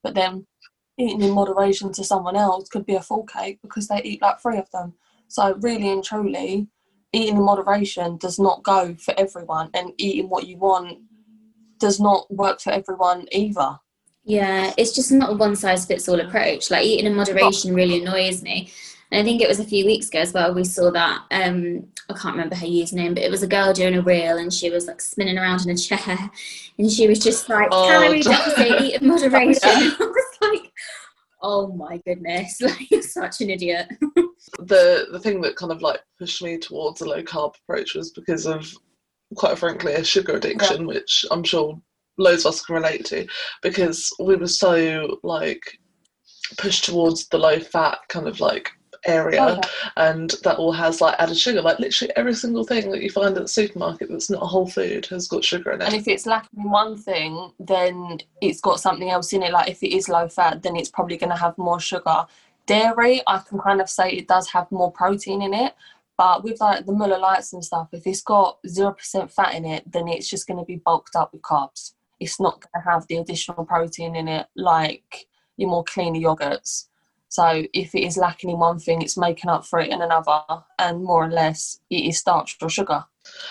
but 0.02 0.14
then 0.14 0.46
eating 0.98 1.22
in 1.22 1.32
moderation 1.32 1.92
to 1.92 2.04
someone 2.04 2.36
else 2.36 2.68
could 2.68 2.86
be 2.86 2.94
a 2.94 3.02
full 3.02 3.24
cake 3.24 3.58
because 3.62 3.88
they 3.88 4.02
eat 4.02 4.22
like 4.22 4.40
three 4.40 4.58
of 4.58 4.70
them. 4.70 4.94
So, 5.28 5.54
really 5.60 5.90
and 5.90 6.02
truly, 6.02 6.68
eating 7.12 7.36
in 7.36 7.42
moderation 7.42 8.16
does 8.18 8.38
not 8.38 8.62
go 8.62 8.94
for 8.94 9.14
everyone, 9.18 9.70
and 9.74 9.92
eating 9.98 10.28
what 10.28 10.46
you 10.46 10.56
want 10.58 10.98
does 11.78 12.00
not 12.00 12.30
work 12.30 12.60
for 12.60 12.70
everyone 12.70 13.26
either. 13.32 13.78
Yeah, 14.24 14.72
it's 14.76 14.92
just 14.92 15.10
not 15.10 15.30
a 15.30 15.34
one 15.34 15.56
size 15.56 15.86
fits 15.86 16.08
all 16.08 16.20
approach. 16.20 16.70
Like, 16.70 16.84
eating 16.84 17.06
in 17.06 17.14
moderation 17.14 17.74
really 17.74 18.02
annoys 18.02 18.42
me 18.42 18.70
and 19.10 19.20
I 19.20 19.24
think 19.24 19.40
it 19.40 19.48
was 19.48 19.58
a 19.58 19.64
few 19.64 19.86
weeks 19.86 20.08
ago 20.08 20.20
as 20.20 20.32
well. 20.34 20.52
We 20.52 20.64
saw 20.64 20.90
that 20.90 21.22
um, 21.30 21.86
I 22.10 22.14
can't 22.14 22.34
remember 22.34 22.56
her 22.56 22.66
username, 22.66 23.14
but 23.14 23.22
it 23.22 23.30
was 23.30 23.42
a 23.42 23.46
girl 23.46 23.72
doing 23.72 23.94
a 23.94 24.02
reel, 24.02 24.36
and 24.36 24.52
she 24.52 24.70
was 24.70 24.86
like 24.86 25.00
spinning 25.00 25.38
around 25.38 25.62
in 25.62 25.70
a 25.70 25.76
chair, 25.76 26.30
and 26.78 26.90
she 26.90 27.08
was 27.08 27.18
just 27.18 27.48
like 27.48 27.68
oh, 27.70 27.86
calorie 27.88 28.22
deficit, 28.22 28.82
eat 28.82 29.00
in 29.00 29.08
moderation. 29.08 29.92
I 31.42 31.46
was 31.46 31.68
like, 31.68 31.70
oh 31.70 31.76
my 31.76 32.00
goodness, 32.06 32.60
like 32.60 32.90
you're 32.90 33.02
such 33.02 33.40
an 33.40 33.50
idiot. 33.50 33.88
the 34.58 35.06
the 35.12 35.20
thing 35.20 35.40
that 35.42 35.56
kind 35.56 35.72
of 35.72 35.82
like 35.82 36.00
pushed 36.18 36.42
me 36.42 36.58
towards 36.58 37.00
a 37.00 37.06
low 37.06 37.22
carb 37.22 37.54
approach 37.62 37.94
was 37.94 38.10
because 38.10 38.46
of 38.46 38.72
quite 39.36 39.58
frankly 39.58 39.94
a 39.94 40.04
sugar 40.04 40.36
addiction, 40.36 40.80
yeah. 40.82 40.86
which 40.86 41.24
I'm 41.30 41.44
sure 41.44 41.80
loads 42.16 42.44
of 42.44 42.50
us 42.50 42.64
can 42.64 42.76
relate 42.76 43.04
to, 43.06 43.26
because 43.62 44.12
we 44.18 44.36
were 44.36 44.46
so 44.46 45.18
like 45.22 45.62
pushed 46.56 46.84
towards 46.84 47.28
the 47.28 47.38
low 47.38 47.58
fat 47.58 47.98
kind 48.08 48.26
of 48.26 48.40
like 48.40 48.70
area 49.06 49.42
okay. 49.42 49.68
and 49.96 50.34
that 50.44 50.56
all 50.56 50.72
has 50.72 51.00
like 51.00 51.14
added 51.18 51.36
sugar. 51.36 51.62
Like 51.62 51.78
literally 51.78 52.12
every 52.16 52.34
single 52.34 52.64
thing 52.64 52.90
that 52.90 53.02
you 53.02 53.10
find 53.10 53.36
at 53.36 53.42
the 53.42 53.48
supermarket 53.48 54.08
that's 54.10 54.30
not 54.30 54.42
a 54.42 54.46
whole 54.46 54.68
food 54.68 55.06
has 55.06 55.28
got 55.28 55.44
sugar 55.44 55.72
in 55.72 55.82
it. 55.82 55.86
And 55.86 55.94
if 55.94 56.08
it's 56.08 56.26
lacking 56.26 56.70
one 56.70 56.96
thing 56.96 57.52
then 57.58 58.18
it's 58.40 58.60
got 58.60 58.80
something 58.80 59.10
else 59.10 59.32
in 59.32 59.42
it. 59.42 59.52
Like 59.52 59.68
if 59.68 59.82
it 59.82 59.94
is 59.94 60.08
low 60.08 60.28
fat 60.28 60.62
then 60.62 60.76
it's 60.76 60.90
probably 60.90 61.16
going 61.16 61.30
to 61.30 61.36
have 61.36 61.56
more 61.58 61.80
sugar. 61.80 62.26
Dairy 62.66 63.22
i 63.26 63.38
can 63.38 63.58
kind 63.58 63.80
of 63.80 63.88
say 63.88 64.10
it 64.10 64.28
does 64.28 64.50
have 64.50 64.70
more 64.70 64.92
protein 64.92 65.40
in 65.40 65.54
it 65.54 65.74
but 66.18 66.44
with 66.44 66.60
like 66.60 66.84
the 66.84 66.92
Muller 66.92 67.18
lights 67.18 67.54
and 67.54 67.64
stuff 67.64 67.88
if 67.92 68.06
it's 68.06 68.20
got 68.20 68.58
0% 68.66 69.32
fat 69.32 69.54
in 69.54 69.64
it 69.64 69.90
then 69.90 70.06
it's 70.06 70.28
just 70.28 70.46
going 70.46 70.58
to 70.58 70.66
be 70.66 70.76
bulked 70.76 71.16
up 71.16 71.32
with 71.32 71.40
carbs. 71.40 71.94
It's 72.20 72.38
not 72.38 72.60
going 72.60 72.84
to 72.84 72.90
have 72.90 73.06
the 73.06 73.16
additional 73.16 73.64
protein 73.64 74.16
in 74.16 74.28
it 74.28 74.48
like 74.54 75.28
your 75.56 75.70
more 75.70 75.84
cleaner 75.84 76.20
yogurts 76.20 76.88
so 77.28 77.64
if 77.74 77.94
it 77.94 78.04
is 78.04 78.16
lacking 78.16 78.50
in 78.50 78.58
one 78.58 78.78
thing, 78.78 79.02
it's 79.02 79.16
making 79.16 79.50
up 79.50 79.66
for 79.66 79.80
it 79.80 79.90
in 79.90 80.00
another, 80.00 80.40
and 80.78 81.04
more 81.04 81.24
or 81.24 81.30
less 81.30 81.78
it 81.90 82.06
is 82.06 82.18
starch 82.18 82.56
or 82.60 82.70
sugar. 82.70 83.04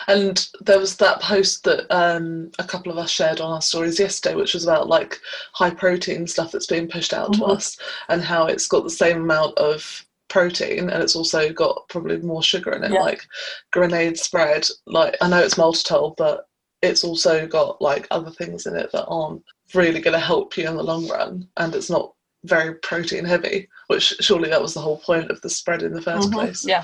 And 0.07 0.47
there 0.61 0.79
was 0.79 0.97
that 0.97 1.21
post 1.21 1.63
that 1.65 1.85
um, 1.95 2.51
a 2.57 2.63
couple 2.63 2.91
of 2.91 2.97
us 2.97 3.11
shared 3.11 3.39
on 3.39 3.53
our 3.53 3.61
stories 3.61 3.99
yesterday, 3.99 4.35
which 4.35 4.55
was 4.55 4.63
about 4.63 4.87
like 4.87 5.19
high 5.53 5.69
protein 5.69 6.25
stuff 6.25 6.51
that's 6.51 6.65
being 6.65 6.87
pushed 6.87 7.13
out 7.13 7.31
mm-hmm. 7.31 7.43
to 7.43 7.47
us, 7.47 7.77
and 8.09 8.23
how 8.23 8.47
it's 8.47 8.67
got 8.67 8.83
the 8.83 8.89
same 8.89 9.17
amount 9.17 9.57
of 9.57 10.03
protein 10.29 10.89
and 10.89 11.01
it's 11.01 11.15
also 11.15 11.53
got 11.53 11.87
probably 11.87 12.17
more 12.17 12.43
sugar 12.43 12.73
in 12.73 12.83
it, 12.83 12.91
yeah. 12.91 12.99
like 12.99 13.23
grenade 13.71 14.17
spread. 14.17 14.67
Like 14.85 15.15
I 15.21 15.29
know 15.29 15.39
it's 15.39 15.55
maltitol, 15.55 16.15
but 16.17 16.47
it's 16.81 17.03
also 17.03 17.47
got 17.47 17.81
like 17.81 18.07
other 18.11 18.31
things 18.31 18.65
in 18.65 18.75
it 18.75 18.91
that 18.91 19.05
aren't 19.05 19.43
really 19.73 20.01
going 20.01 20.13
to 20.13 20.19
help 20.19 20.57
you 20.57 20.67
in 20.67 20.75
the 20.75 20.83
long 20.83 21.07
run, 21.07 21.47
and 21.57 21.75
it's 21.75 21.89
not 21.89 22.13
very 22.47 22.75
protein 22.75 23.25
heavy, 23.25 23.67
which 23.87 24.15
surely 24.19 24.49
that 24.49 24.61
was 24.61 24.73
the 24.73 24.81
whole 24.81 24.99
point 24.99 25.29
of 25.29 25.41
the 25.41 25.49
spread 25.49 25.83
in 25.83 25.93
the 25.93 26.01
1st 26.01 26.21
mm-hmm. 26.21 26.31
place. 26.31 26.65
Yeah. 26.67 26.83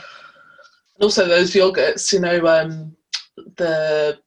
And 0.95 1.03
also 1.03 1.27
those 1.27 1.53
yogurts, 1.53 2.11
you 2.13 2.19
know, 2.19 2.45
um, 2.47 2.95
the 3.57 4.19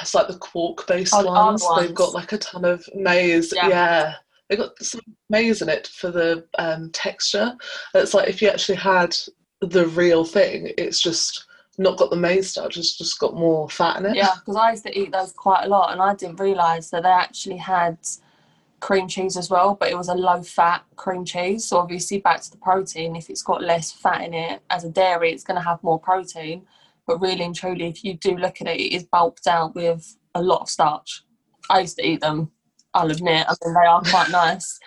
it's 0.00 0.14
like 0.14 0.28
the 0.28 0.38
quark 0.38 0.86
based 0.86 1.12
ones. 1.12 1.62
ones. 1.62 1.66
They've 1.78 1.94
got 1.94 2.14
like 2.14 2.32
a 2.32 2.38
ton 2.38 2.64
of 2.64 2.88
maize. 2.94 3.52
Yeah. 3.54 3.68
yeah. 3.68 4.14
They've 4.48 4.58
got 4.58 4.82
some 4.82 5.00
maize 5.30 5.62
in 5.62 5.68
it 5.68 5.88
for 5.88 6.10
the 6.10 6.46
um, 6.58 6.90
texture. 6.92 7.54
It's 7.94 8.14
like 8.14 8.28
if 8.28 8.40
you 8.40 8.48
actually 8.48 8.76
had 8.76 9.14
the 9.70 9.86
real 9.88 10.24
thing. 10.24 10.72
It's 10.78 11.00
just 11.00 11.46
not 11.78 11.98
got 11.98 12.10
the 12.10 12.16
maize 12.16 12.50
starch. 12.50 12.76
It's 12.76 12.96
just 12.96 13.18
got 13.18 13.34
more 13.34 13.68
fat 13.68 13.98
in 13.98 14.06
it. 14.06 14.16
Yeah, 14.16 14.34
because 14.38 14.56
I 14.56 14.70
used 14.70 14.84
to 14.84 14.98
eat 14.98 15.12
those 15.12 15.32
quite 15.32 15.64
a 15.64 15.68
lot, 15.68 15.92
and 15.92 16.00
I 16.00 16.14
didn't 16.14 16.40
realise 16.40 16.90
that 16.90 17.02
they 17.02 17.10
actually 17.10 17.56
had 17.56 17.98
cream 18.84 19.08
cheese 19.08 19.38
as 19.38 19.48
well, 19.48 19.74
but 19.80 19.90
it 19.90 19.96
was 19.96 20.10
a 20.10 20.14
low 20.14 20.42
fat 20.42 20.84
cream 20.96 21.24
cheese. 21.24 21.64
So 21.64 21.78
obviously, 21.78 22.18
back 22.18 22.42
to 22.42 22.50
the 22.50 22.58
protein. 22.58 23.16
If 23.16 23.30
it's 23.30 23.42
got 23.42 23.62
less 23.62 23.90
fat 23.90 24.20
in 24.20 24.34
it 24.34 24.60
as 24.68 24.84
a 24.84 24.90
dairy, 24.90 25.32
it's 25.32 25.42
going 25.42 25.58
to 25.58 25.66
have 25.66 25.82
more 25.82 25.98
protein. 25.98 26.66
But 27.06 27.18
really 27.22 27.44
and 27.44 27.54
truly, 27.54 27.86
if 27.88 28.04
you 28.04 28.12
do 28.12 28.36
look 28.36 28.60
at 28.60 28.66
it, 28.66 28.78
it 28.78 28.92
is 28.94 29.04
bulked 29.04 29.46
out 29.46 29.74
with 29.74 30.18
a 30.34 30.42
lot 30.42 30.60
of 30.60 30.68
starch. 30.68 31.24
I 31.70 31.80
used 31.80 31.96
to 31.96 32.06
eat 32.06 32.20
them. 32.20 32.50
I'll 32.92 33.10
admit. 33.10 33.46
I 33.48 33.54
mean, 33.64 33.72
they 33.74 33.86
are 33.86 34.02
quite 34.02 34.30
nice. 34.44 34.78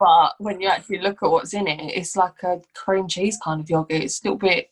But 0.00 0.32
when 0.38 0.58
you 0.58 0.68
actually 0.68 1.00
look 1.00 1.22
at 1.22 1.30
what's 1.30 1.52
in 1.52 1.68
it, 1.68 1.78
it's 1.94 2.16
like 2.16 2.42
a 2.44 2.62
cream 2.74 3.06
cheese 3.06 3.38
kind 3.44 3.60
of 3.60 3.68
yogurt. 3.68 4.02
It's 4.02 4.24
a 4.24 4.28
little 4.28 4.38
bit 4.38 4.70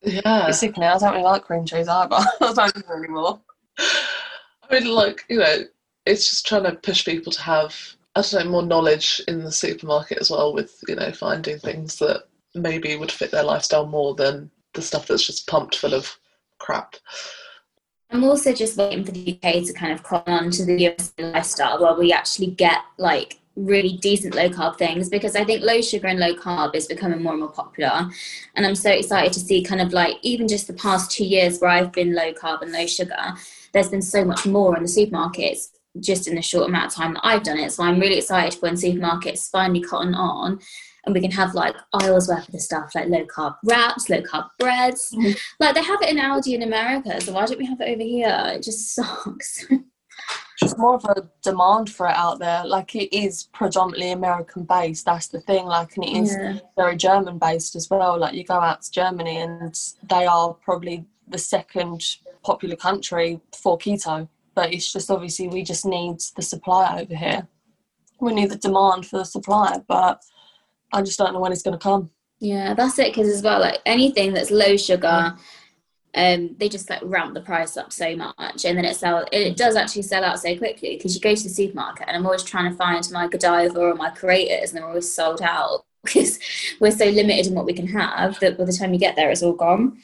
Yeah. 0.00 0.48
it's 0.48 0.60
sickening. 0.60 0.88
I 0.88 0.96
don't 0.96 1.12
really 1.12 1.24
like 1.24 1.44
cream 1.44 1.66
cheese 1.66 1.88
either. 1.88 2.16
I 2.40 2.52
don't 2.54 2.90
anymore. 2.90 3.40
I 3.78 4.80
mean, 4.80 4.86
like, 4.86 5.26
you 5.28 5.40
know, 5.40 5.56
it's 6.06 6.30
just 6.30 6.46
trying 6.46 6.64
to 6.64 6.72
push 6.72 7.04
people 7.04 7.30
to 7.32 7.42
have, 7.42 7.76
I 8.18 8.22
don't 8.22 8.44
know, 8.44 8.50
more 8.50 8.62
knowledge 8.62 9.22
in 9.28 9.44
the 9.44 9.52
supermarket 9.52 10.18
as 10.18 10.30
well 10.30 10.52
with, 10.52 10.82
you 10.88 10.96
know, 10.96 11.12
finding 11.12 11.58
things 11.58 11.96
that 11.98 12.24
maybe 12.54 12.96
would 12.96 13.12
fit 13.12 13.30
their 13.30 13.44
lifestyle 13.44 13.86
more 13.86 14.14
than 14.14 14.50
the 14.74 14.82
stuff 14.82 15.06
that's 15.06 15.26
just 15.26 15.46
pumped 15.46 15.76
full 15.76 15.94
of 15.94 16.18
crap. 16.58 16.96
I'm 18.10 18.24
also 18.24 18.52
just 18.52 18.76
waiting 18.76 19.04
for 19.04 19.12
the 19.12 19.38
UK 19.42 19.64
to 19.64 19.72
kind 19.72 19.92
of 19.92 20.02
come 20.02 20.22
on 20.26 20.50
to 20.50 20.64
the 20.64 20.88
US 20.88 21.12
lifestyle 21.18 21.80
where 21.80 21.94
we 21.94 22.12
actually 22.12 22.48
get 22.48 22.78
like 22.96 23.38
really 23.54 23.98
decent 23.98 24.34
low 24.34 24.48
carb 24.48 24.78
things 24.78 25.08
because 25.08 25.36
I 25.36 25.44
think 25.44 25.62
low 25.62 25.80
sugar 25.80 26.06
and 26.06 26.18
low 26.18 26.34
carb 26.34 26.74
is 26.74 26.86
becoming 26.86 27.22
more 27.22 27.32
and 27.32 27.40
more 27.40 27.52
popular. 27.52 28.08
And 28.54 28.66
I'm 28.66 28.74
so 28.74 28.90
excited 28.90 29.32
to 29.34 29.40
see 29.40 29.62
kind 29.62 29.80
of 29.80 29.92
like 29.92 30.16
even 30.22 30.48
just 30.48 30.66
the 30.66 30.72
past 30.74 31.10
two 31.10 31.24
years 31.24 31.58
where 31.58 31.70
I've 31.70 31.92
been 31.92 32.14
low 32.14 32.32
carb 32.32 32.62
and 32.62 32.72
low 32.72 32.86
sugar, 32.86 33.34
there's 33.72 33.90
been 33.90 34.02
so 34.02 34.24
much 34.24 34.46
more 34.46 34.76
in 34.76 34.82
the 34.82 34.88
supermarkets 34.88 35.68
just 36.00 36.28
in 36.28 36.34
the 36.34 36.42
short 36.42 36.68
amount 36.68 36.86
of 36.86 36.94
time 36.94 37.14
that 37.14 37.24
I've 37.24 37.42
done 37.42 37.58
it. 37.58 37.72
So 37.72 37.82
I'm 37.82 37.98
really 38.00 38.18
excited 38.18 38.60
when 38.62 38.74
supermarkets 38.74 39.50
finally 39.50 39.80
cotton 39.80 40.14
on 40.14 40.60
and 41.06 41.14
we 41.14 41.20
can 41.20 41.30
have 41.30 41.54
like 41.54 41.74
aisles 41.94 42.28
worth 42.28 42.46
of 42.46 42.52
the 42.52 42.60
stuff 42.60 42.94
like 42.94 43.08
low 43.08 43.24
carb 43.26 43.56
wraps, 43.64 44.08
low 44.10 44.20
carb 44.22 44.48
breads. 44.58 45.12
Mhm. 45.14 45.38
Like 45.58 45.74
they 45.74 45.82
have 45.82 46.02
it 46.02 46.10
in 46.10 46.18
Aldi 46.18 46.54
in 46.54 46.62
America, 46.62 47.20
so 47.20 47.32
why 47.32 47.46
don't 47.46 47.58
we 47.58 47.66
have 47.66 47.80
it 47.80 47.88
over 47.88 48.02
here? 48.02 48.42
It 48.54 48.62
just 48.62 48.94
sucks. 48.94 49.66
Just 50.60 50.76
more 50.76 50.96
of 50.96 51.04
a 51.04 51.28
demand 51.42 51.88
for 51.88 52.08
it 52.08 52.16
out 52.16 52.40
there. 52.40 52.64
Like 52.66 52.94
it 52.96 53.16
is 53.16 53.44
predominantly 53.52 54.10
American 54.10 54.64
based. 54.64 55.04
That's 55.06 55.28
the 55.28 55.40
thing. 55.40 55.66
Like, 55.66 55.96
and 55.96 56.04
it 56.04 56.16
is 56.16 56.32
Yeah. 56.38 56.58
very 56.76 56.96
German 56.96 57.38
based 57.38 57.76
as 57.76 57.88
well. 57.88 58.18
Like 58.18 58.34
you 58.34 58.42
go 58.44 58.54
out 58.60 58.82
to 58.82 58.90
Germany 58.90 59.36
and 59.38 59.78
they 60.02 60.26
are 60.26 60.52
probably 60.54 61.06
the 61.28 61.38
second 61.38 62.02
popular 62.42 62.74
country 62.76 63.40
for 63.56 63.78
keto. 63.78 64.28
But 64.58 64.74
it's 64.74 64.92
just 64.92 65.08
obviously 65.08 65.46
we 65.46 65.62
just 65.62 65.86
need 65.86 66.16
the 66.34 66.42
supply 66.42 67.00
over 67.00 67.14
here. 67.14 67.46
We 68.18 68.34
need 68.34 68.50
the 68.50 68.56
demand 68.56 69.06
for 69.06 69.18
the 69.18 69.24
supply, 69.24 69.78
but 69.86 70.20
I 70.92 71.00
just 71.02 71.16
don't 71.16 71.32
know 71.32 71.38
when 71.38 71.52
it's 71.52 71.62
going 71.62 71.78
to 71.78 71.82
come. 71.82 72.10
Yeah, 72.40 72.74
that's 72.74 72.98
it. 72.98 73.14
Because 73.14 73.28
as 73.28 73.40
well, 73.40 73.60
like 73.60 73.78
anything 73.86 74.32
that's 74.32 74.50
low 74.50 74.76
sugar, 74.76 75.36
um, 76.12 76.56
they 76.58 76.68
just 76.68 76.90
like 76.90 77.02
ramp 77.04 77.34
the 77.34 77.40
price 77.40 77.76
up 77.76 77.92
so 77.92 78.16
much, 78.16 78.64
and 78.64 78.76
then 78.76 78.84
it 78.84 78.96
sell. 78.96 79.24
It 79.30 79.56
does 79.56 79.76
actually 79.76 80.02
sell 80.02 80.24
out 80.24 80.40
so 80.40 80.58
quickly 80.58 80.96
because 80.96 81.14
you 81.14 81.20
go 81.20 81.36
to 81.36 81.42
the 81.44 81.48
supermarket, 81.48 82.08
and 82.08 82.16
I'm 82.16 82.26
always 82.26 82.42
trying 82.42 82.68
to 82.68 82.76
find 82.76 83.08
my 83.12 83.28
Godiva 83.28 83.78
or 83.78 83.94
my 83.94 84.10
Creators, 84.10 84.70
and 84.70 84.78
they're 84.78 84.88
always 84.88 85.08
sold 85.08 85.40
out 85.40 85.84
because 86.04 86.40
we're 86.80 86.90
so 86.90 87.04
limited 87.04 87.46
in 87.46 87.54
what 87.54 87.64
we 87.64 87.74
can 87.74 87.86
have 87.86 88.40
that 88.40 88.58
by 88.58 88.64
the 88.64 88.72
time 88.72 88.92
you 88.92 88.98
get 88.98 89.14
there, 89.14 89.30
it's 89.30 89.44
all 89.44 89.52
gone. 89.52 89.98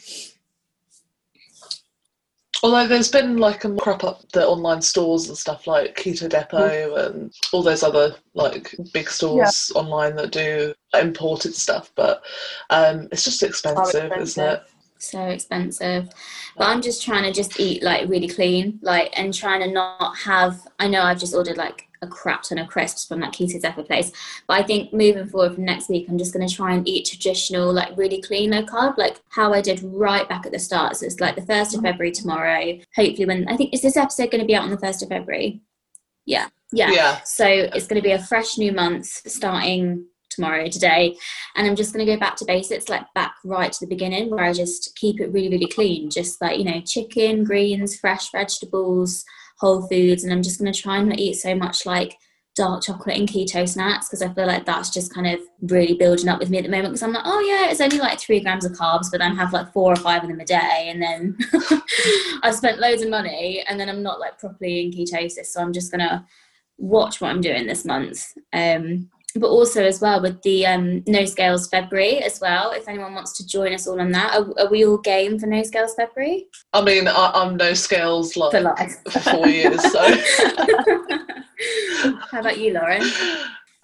Although 2.64 2.88
there's 2.88 3.10
been 3.10 3.36
like 3.36 3.66
a 3.66 3.74
crop 3.76 4.04
up 4.04 4.26
the 4.32 4.46
online 4.46 4.80
stores 4.80 5.28
and 5.28 5.36
stuff 5.36 5.66
like 5.66 5.96
Keto 5.96 6.30
Depot 6.30 6.96
and 6.96 7.30
all 7.52 7.62
those 7.62 7.82
other 7.82 8.14
like 8.32 8.74
big 8.94 9.10
stores 9.10 9.70
online 9.74 10.16
that 10.16 10.32
do 10.32 10.72
imported 10.98 11.54
stuff, 11.54 11.92
but 11.94 12.22
um, 12.70 13.06
it's 13.12 13.22
just 13.22 13.42
expensive, 13.42 14.10
isn't 14.18 14.42
it? 14.42 14.62
so 14.96 15.20
expensive. 15.26 16.08
But 16.56 16.68
i'm 16.68 16.80
just 16.80 17.02
trying 17.02 17.24
to 17.24 17.32
just 17.32 17.60
eat 17.60 17.82
like 17.82 18.08
really 18.08 18.28
clean 18.28 18.78
like 18.80 19.12
and 19.18 19.34
trying 19.34 19.60
to 19.60 19.70
not 19.70 20.16
have 20.16 20.66
i 20.78 20.86
know 20.86 21.02
i've 21.02 21.18
just 21.18 21.34
ordered 21.34 21.58
like 21.58 21.88
a 22.04 22.08
crap 22.08 22.42
ton 22.42 22.58
of 22.58 22.68
crisps 22.68 23.04
from 23.04 23.20
that 23.20 23.32
keto 23.32 23.60
zephyr 23.60 23.82
place 23.82 24.12
but 24.46 24.60
i 24.60 24.62
think 24.62 24.92
moving 24.92 25.26
forward 25.26 25.54
from 25.54 25.64
next 25.64 25.88
week 25.88 26.06
i'm 26.08 26.18
just 26.18 26.32
going 26.32 26.46
to 26.46 26.54
try 26.54 26.74
and 26.74 26.86
eat 26.86 27.06
traditional 27.06 27.72
like 27.72 27.96
really 27.96 28.20
clean 28.20 28.50
low 28.50 28.62
carb 28.62 28.96
like 28.96 29.20
how 29.30 29.52
i 29.52 29.60
did 29.60 29.80
right 29.82 30.28
back 30.28 30.46
at 30.46 30.52
the 30.52 30.58
start 30.58 30.96
so 30.96 31.06
it's 31.06 31.20
like 31.20 31.34
the 31.34 31.42
1st 31.42 31.62
of 31.62 31.68
mm-hmm. 31.72 31.82
february 31.82 32.12
tomorrow 32.12 32.78
hopefully 32.94 33.26
when 33.26 33.48
i 33.48 33.56
think 33.56 33.72
is 33.74 33.82
this 33.82 33.96
episode 33.96 34.30
going 34.30 34.40
to 34.40 34.46
be 34.46 34.54
out 34.54 34.64
on 34.64 34.70
the 34.70 34.76
1st 34.76 35.02
of 35.02 35.08
february 35.08 35.60
yeah 36.26 36.48
yeah 36.72 36.90
Yeah. 36.90 37.20
so 37.24 37.46
it's 37.46 37.86
going 37.86 38.00
to 38.00 38.06
be 38.06 38.12
a 38.12 38.22
fresh 38.22 38.58
new 38.58 38.72
month 38.72 39.06
starting 39.06 40.06
tomorrow, 40.34 40.68
today. 40.68 41.16
And 41.56 41.66
I'm 41.66 41.76
just 41.76 41.92
going 41.92 42.04
to 42.04 42.12
go 42.12 42.18
back 42.18 42.36
to 42.36 42.44
basics, 42.44 42.88
like 42.88 43.02
back 43.14 43.34
right 43.44 43.72
to 43.72 43.80
the 43.80 43.88
beginning, 43.88 44.30
where 44.30 44.44
I 44.44 44.52
just 44.52 44.94
keep 44.96 45.20
it 45.20 45.32
really, 45.32 45.48
really 45.48 45.68
clean. 45.68 46.10
Just 46.10 46.40
like, 46.40 46.58
you 46.58 46.64
know, 46.64 46.80
chicken, 46.80 47.44
greens, 47.44 47.98
fresh 47.98 48.30
vegetables, 48.30 49.24
whole 49.64 49.88
foods. 49.88 50.24
And 50.24 50.32
I'm 50.32 50.42
just 50.42 50.58
going 50.58 50.72
to 50.72 50.78
try 50.78 50.98
and 50.98 51.08
not 51.08 51.18
eat 51.18 51.34
so 51.34 51.54
much 51.54 51.86
like 51.86 52.18
dark 52.56 52.84
chocolate 52.84 53.16
and 53.16 53.28
keto 53.28 53.68
snacks 53.68 54.08
because 54.08 54.22
I 54.22 54.32
feel 54.32 54.46
like 54.46 54.64
that's 54.64 54.90
just 54.90 55.12
kind 55.12 55.26
of 55.26 55.40
really 55.62 55.94
building 55.94 56.28
up 56.28 56.38
with 56.38 56.50
me 56.50 56.58
at 56.58 56.64
the 56.64 56.70
moment 56.70 56.90
because 56.90 57.02
I'm 57.02 57.12
like, 57.12 57.24
oh 57.26 57.40
yeah, 57.40 57.70
it's 57.70 57.80
only 57.80 57.98
like 57.98 58.20
three 58.20 58.40
grams 58.40 58.64
of 58.64 58.72
carbs, 58.72 59.10
but 59.10 59.18
then 59.18 59.34
have 59.34 59.52
like 59.52 59.72
four 59.72 59.92
or 59.92 59.96
five 59.96 60.22
of 60.22 60.28
them 60.28 60.40
a 60.40 60.44
day, 60.44 60.88
and 60.88 61.02
then 61.02 61.36
I've 62.42 62.54
spent 62.54 62.78
loads 62.78 63.02
of 63.02 63.10
money, 63.10 63.64
and 63.68 63.78
then 63.80 63.88
I'm 63.88 64.02
not 64.02 64.20
like 64.20 64.38
properly 64.38 64.82
in 64.82 64.92
ketosis, 64.92 65.46
so 65.46 65.60
I'm 65.60 65.72
just 65.72 65.90
gonna 65.90 66.24
watch 66.78 67.20
what 67.20 67.30
I'm 67.30 67.40
doing 67.40 67.66
this 67.66 67.84
month. 67.84 68.24
Um, 68.52 69.10
but 69.36 69.48
also 69.48 69.82
as 69.82 70.00
well 70.00 70.20
with 70.22 70.40
the 70.42 70.66
um, 70.66 71.02
No 71.06 71.24
Scales 71.24 71.68
February 71.68 72.18
as 72.18 72.40
well. 72.40 72.72
If 72.72 72.88
anyone 72.88 73.14
wants 73.14 73.32
to 73.38 73.46
join 73.46 73.72
us 73.74 73.86
all 73.86 74.00
on 74.00 74.10
that, 74.12 74.34
are, 74.36 74.46
are 74.60 74.70
we 74.70 74.84
all 74.84 74.98
game 74.98 75.38
for 75.38 75.46
No 75.46 75.62
Scales 75.62 75.94
February? 75.94 76.46
I 76.72 76.82
mean, 76.82 77.08
I, 77.08 77.30
I'm 77.34 77.56
no 77.56 77.74
scales 77.74 78.36
like 78.36 78.52
For 78.52 78.60
life. 78.60 78.96
for 79.10 79.20
four 79.20 79.48
years, 79.48 79.80
so 79.92 80.00
How 82.30 82.40
about 82.40 82.58
you, 82.58 82.72
Lauren? 82.74 83.02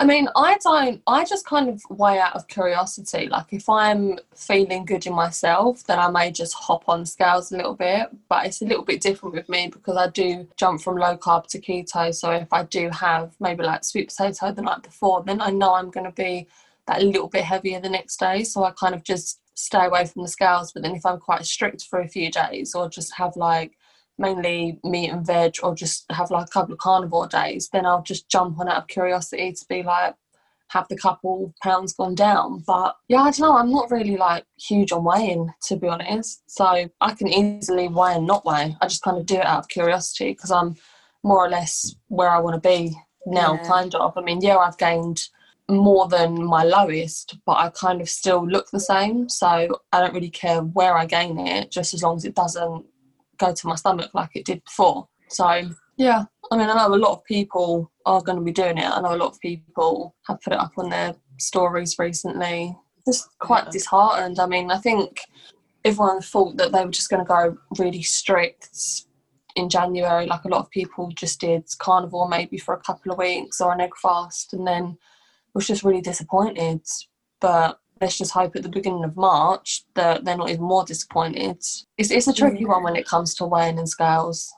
I 0.00 0.06
mean, 0.06 0.28
I 0.34 0.56
don't, 0.64 1.02
I 1.06 1.26
just 1.26 1.44
kind 1.44 1.68
of 1.68 1.82
weigh 1.90 2.18
out 2.18 2.34
of 2.34 2.48
curiosity. 2.48 3.28
Like, 3.28 3.52
if 3.52 3.68
I'm 3.68 4.18
feeling 4.34 4.86
good 4.86 5.06
in 5.06 5.12
myself, 5.12 5.84
then 5.84 5.98
I 5.98 6.10
may 6.10 6.30
just 6.30 6.54
hop 6.54 6.88
on 6.88 7.04
scales 7.04 7.52
a 7.52 7.58
little 7.58 7.74
bit. 7.74 8.08
But 8.26 8.46
it's 8.46 8.62
a 8.62 8.64
little 8.64 8.82
bit 8.82 9.02
different 9.02 9.34
with 9.34 9.50
me 9.50 9.68
because 9.68 9.98
I 9.98 10.08
do 10.08 10.48
jump 10.56 10.80
from 10.80 10.96
low 10.96 11.18
carb 11.18 11.48
to 11.48 11.60
keto. 11.60 12.14
So 12.14 12.30
if 12.30 12.50
I 12.50 12.62
do 12.62 12.88
have 12.88 13.34
maybe 13.40 13.62
like 13.62 13.84
sweet 13.84 14.08
potato 14.08 14.52
the 14.52 14.62
night 14.62 14.82
before, 14.82 15.22
then 15.22 15.42
I 15.42 15.50
know 15.50 15.74
I'm 15.74 15.90
going 15.90 16.06
to 16.06 16.12
be 16.12 16.46
that 16.86 17.02
little 17.02 17.28
bit 17.28 17.44
heavier 17.44 17.78
the 17.78 17.90
next 17.90 18.18
day. 18.18 18.42
So 18.42 18.64
I 18.64 18.70
kind 18.70 18.94
of 18.94 19.04
just 19.04 19.42
stay 19.52 19.84
away 19.84 20.06
from 20.06 20.22
the 20.22 20.28
scales. 20.28 20.72
But 20.72 20.82
then 20.82 20.94
if 20.94 21.04
I'm 21.04 21.20
quite 21.20 21.44
strict 21.44 21.82
for 21.90 22.00
a 22.00 22.08
few 22.08 22.30
days 22.30 22.74
or 22.74 22.88
just 22.88 23.12
have 23.16 23.36
like, 23.36 23.76
mainly 24.20 24.78
meat 24.84 25.08
and 25.08 25.26
veg 25.26 25.54
or 25.62 25.74
just 25.74 26.04
have 26.12 26.30
like 26.30 26.46
a 26.46 26.50
couple 26.50 26.74
of 26.74 26.78
carnivore 26.78 27.26
days, 27.26 27.68
then 27.72 27.86
I'll 27.86 28.02
just 28.02 28.28
jump 28.28 28.60
on 28.60 28.68
out 28.68 28.82
of 28.82 28.86
curiosity 28.86 29.52
to 29.52 29.66
be 29.68 29.82
like, 29.82 30.14
have 30.68 30.86
the 30.88 30.96
couple 30.96 31.52
pounds 31.62 31.94
gone 31.94 32.14
down. 32.14 32.62
But 32.64 32.94
yeah, 33.08 33.22
I 33.22 33.30
don't 33.32 33.40
know, 33.40 33.56
I'm 33.56 33.72
not 33.72 33.90
really 33.90 34.16
like 34.16 34.44
huge 34.56 34.92
on 34.92 35.02
weighing 35.02 35.52
to 35.66 35.76
be 35.76 35.88
honest. 35.88 36.42
So 36.48 36.88
I 37.00 37.14
can 37.14 37.26
easily 37.26 37.88
weigh 37.88 38.14
and 38.14 38.26
not 38.26 38.44
weigh. 38.44 38.76
I 38.80 38.86
just 38.86 39.02
kind 39.02 39.16
of 39.18 39.26
do 39.26 39.36
it 39.36 39.46
out 39.46 39.60
of 39.60 39.68
curiosity 39.68 40.30
because 40.32 40.52
I'm 40.52 40.76
more 41.24 41.44
or 41.44 41.48
less 41.48 41.96
where 42.08 42.30
I 42.30 42.38
want 42.38 42.62
to 42.62 42.68
be 42.68 42.96
now, 43.26 43.54
Yeah. 43.54 43.68
kind 43.68 43.94
of. 43.94 44.16
I 44.16 44.20
mean, 44.20 44.40
yeah, 44.42 44.58
I've 44.58 44.78
gained 44.78 45.22
more 45.68 46.08
than 46.08 46.44
my 46.44 46.64
lowest, 46.64 47.36
but 47.46 47.56
I 47.58 47.70
kind 47.70 48.00
of 48.00 48.08
still 48.08 48.46
look 48.46 48.70
the 48.70 48.80
same. 48.80 49.28
So 49.28 49.46
I 49.92 50.00
don't 50.00 50.14
really 50.14 50.30
care 50.30 50.60
where 50.62 50.96
I 50.96 51.06
gain 51.06 51.38
it, 51.38 51.70
just 51.70 51.94
as 51.94 52.02
long 52.02 52.16
as 52.16 52.24
it 52.24 52.34
doesn't 52.34 52.84
go 53.40 53.52
to 53.52 53.66
my 53.66 53.74
stomach 53.74 54.10
like 54.14 54.30
it 54.34 54.44
did 54.44 54.62
before. 54.64 55.08
So 55.28 55.62
yeah, 55.96 56.24
I 56.50 56.56
mean, 56.56 56.68
I 56.68 56.74
know 56.74 56.94
a 56.94 56.96
lot 56.96 57.12
of 57.12 57.24
people 57.24 57.90
are 58.06 58.22
going 58.22 58.38
to 58.38 58.44
be 58.44 58.52
doing 58.52 58.78
it. 58.78 58.84
I 58.84 59.00
know 59.00 59.14
a 59.14 59.16
lot 59.16 59.32
of 59.32 59.40
people 59.40 60.14
have 60.26 60.40
put 60.40 60.52
it 60.52 60.58
up 60.58 60.72
on 60.76 60.90
their 60.90 61.14
stories 61.38 61.98
recently. 61.98 62.76
Just 63.06 63.28
quite 63.38 63.64
Yeah. 63.64 63.70
disheartened. 63.70 64.38
I 64.38 64.46
mean, 64.46 64.70
I 64.70 64.78
think 64.78 65.20
everyone 65.84 66.20
thought 66.20 66.56
that 66.58 66.72
they 66.72 66.84
were 66.84 66.90
just 66.90 67.10
going 67.10 67.24
to 67.24 67.28
go 67.28 67.56
really 67.78 68.02
strict 68.02 69.04
in 69.56 69.68
January, 69.68 70.26
like 70.26 70.44
a 70.44 70.48
lot 70.48 70.60
of 70.60 70.70
people 70.70 71.08
just 71.14 71.40
did 71.40 71.64
carnivore 71.78 72.28
maybe 72.28 72.56
for 72.56 72.74
a 72.74 72.80
couple 72.80 73.10
of 73.12 73.18
weeks 73.18 73.60
or 73.60 73.72
an 73.72 73.80
egg 73.80 73.96
fast, 74.00 74.52
and 74.52 74.66
then 74.66 74.96
was 75.54 75.66
just 75.66 75.82
really 75.82 76.00
disappointed. 76.00 76.80
But 77.40 77.78
let's 78.00 78.18
just 78.18 78.32
hope 78.32 78.56
at 78.56 78.62
the 78.62 78.68
beginning 78.68 79.04
of 79.04 79.16
March 79.16 79.84
that 79.94 80.24
they're 80.24 80.36
not 80.36 80.50
even 80.50 80.64
more 80.64 80.84
disappointed. 80.84 81.56
It's, 81.98 82.10
it's 82.10 82.28
a 82.28 82.32
tricky 82.32 82.64
mm. 82.64 82.68
one 82.68 82.82
when 82.82 82.96
it 82.96 83.06
comes 83.06 83.34
to 83.36 83.46
weighing 83.46 83.78
and 83.78 83.88
scales. 83.88 84.52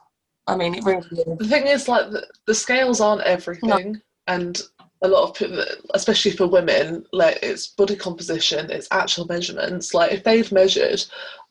I 0.47 0.57
mean, 0.57 0.75
it 0.75 0.85
really 0.85 1.07
is. 1.11 1.39
the 1.39 1.49
thing 1.49 1.67
is, 1.67 1.89
like, 1.89 2.11
the, 2.11 2.27
the 2.47 2.55
scales 2.55 3.01
aren't 3.01 3.23
everything, 3.23 4.01
and 4.27 4.61
a 5.03 5.09
lot 5.09 5.29
of 5.29 5.35
people, 5.35 5.65
especially 5.95 6.31
for 6.31 6.47
women, 6.47 7.05
like 7.13 7.39
it's 7.43 7.69
body 7.69 7.97
composition, 7.97 8.71
it's 8.71 8.89
actual 8.91 9.27
measurements. 9.27 9.95
Like 9.95 10.13
if 10.13 10.23
they've 10.23 10.51
measured, 10.53 11.05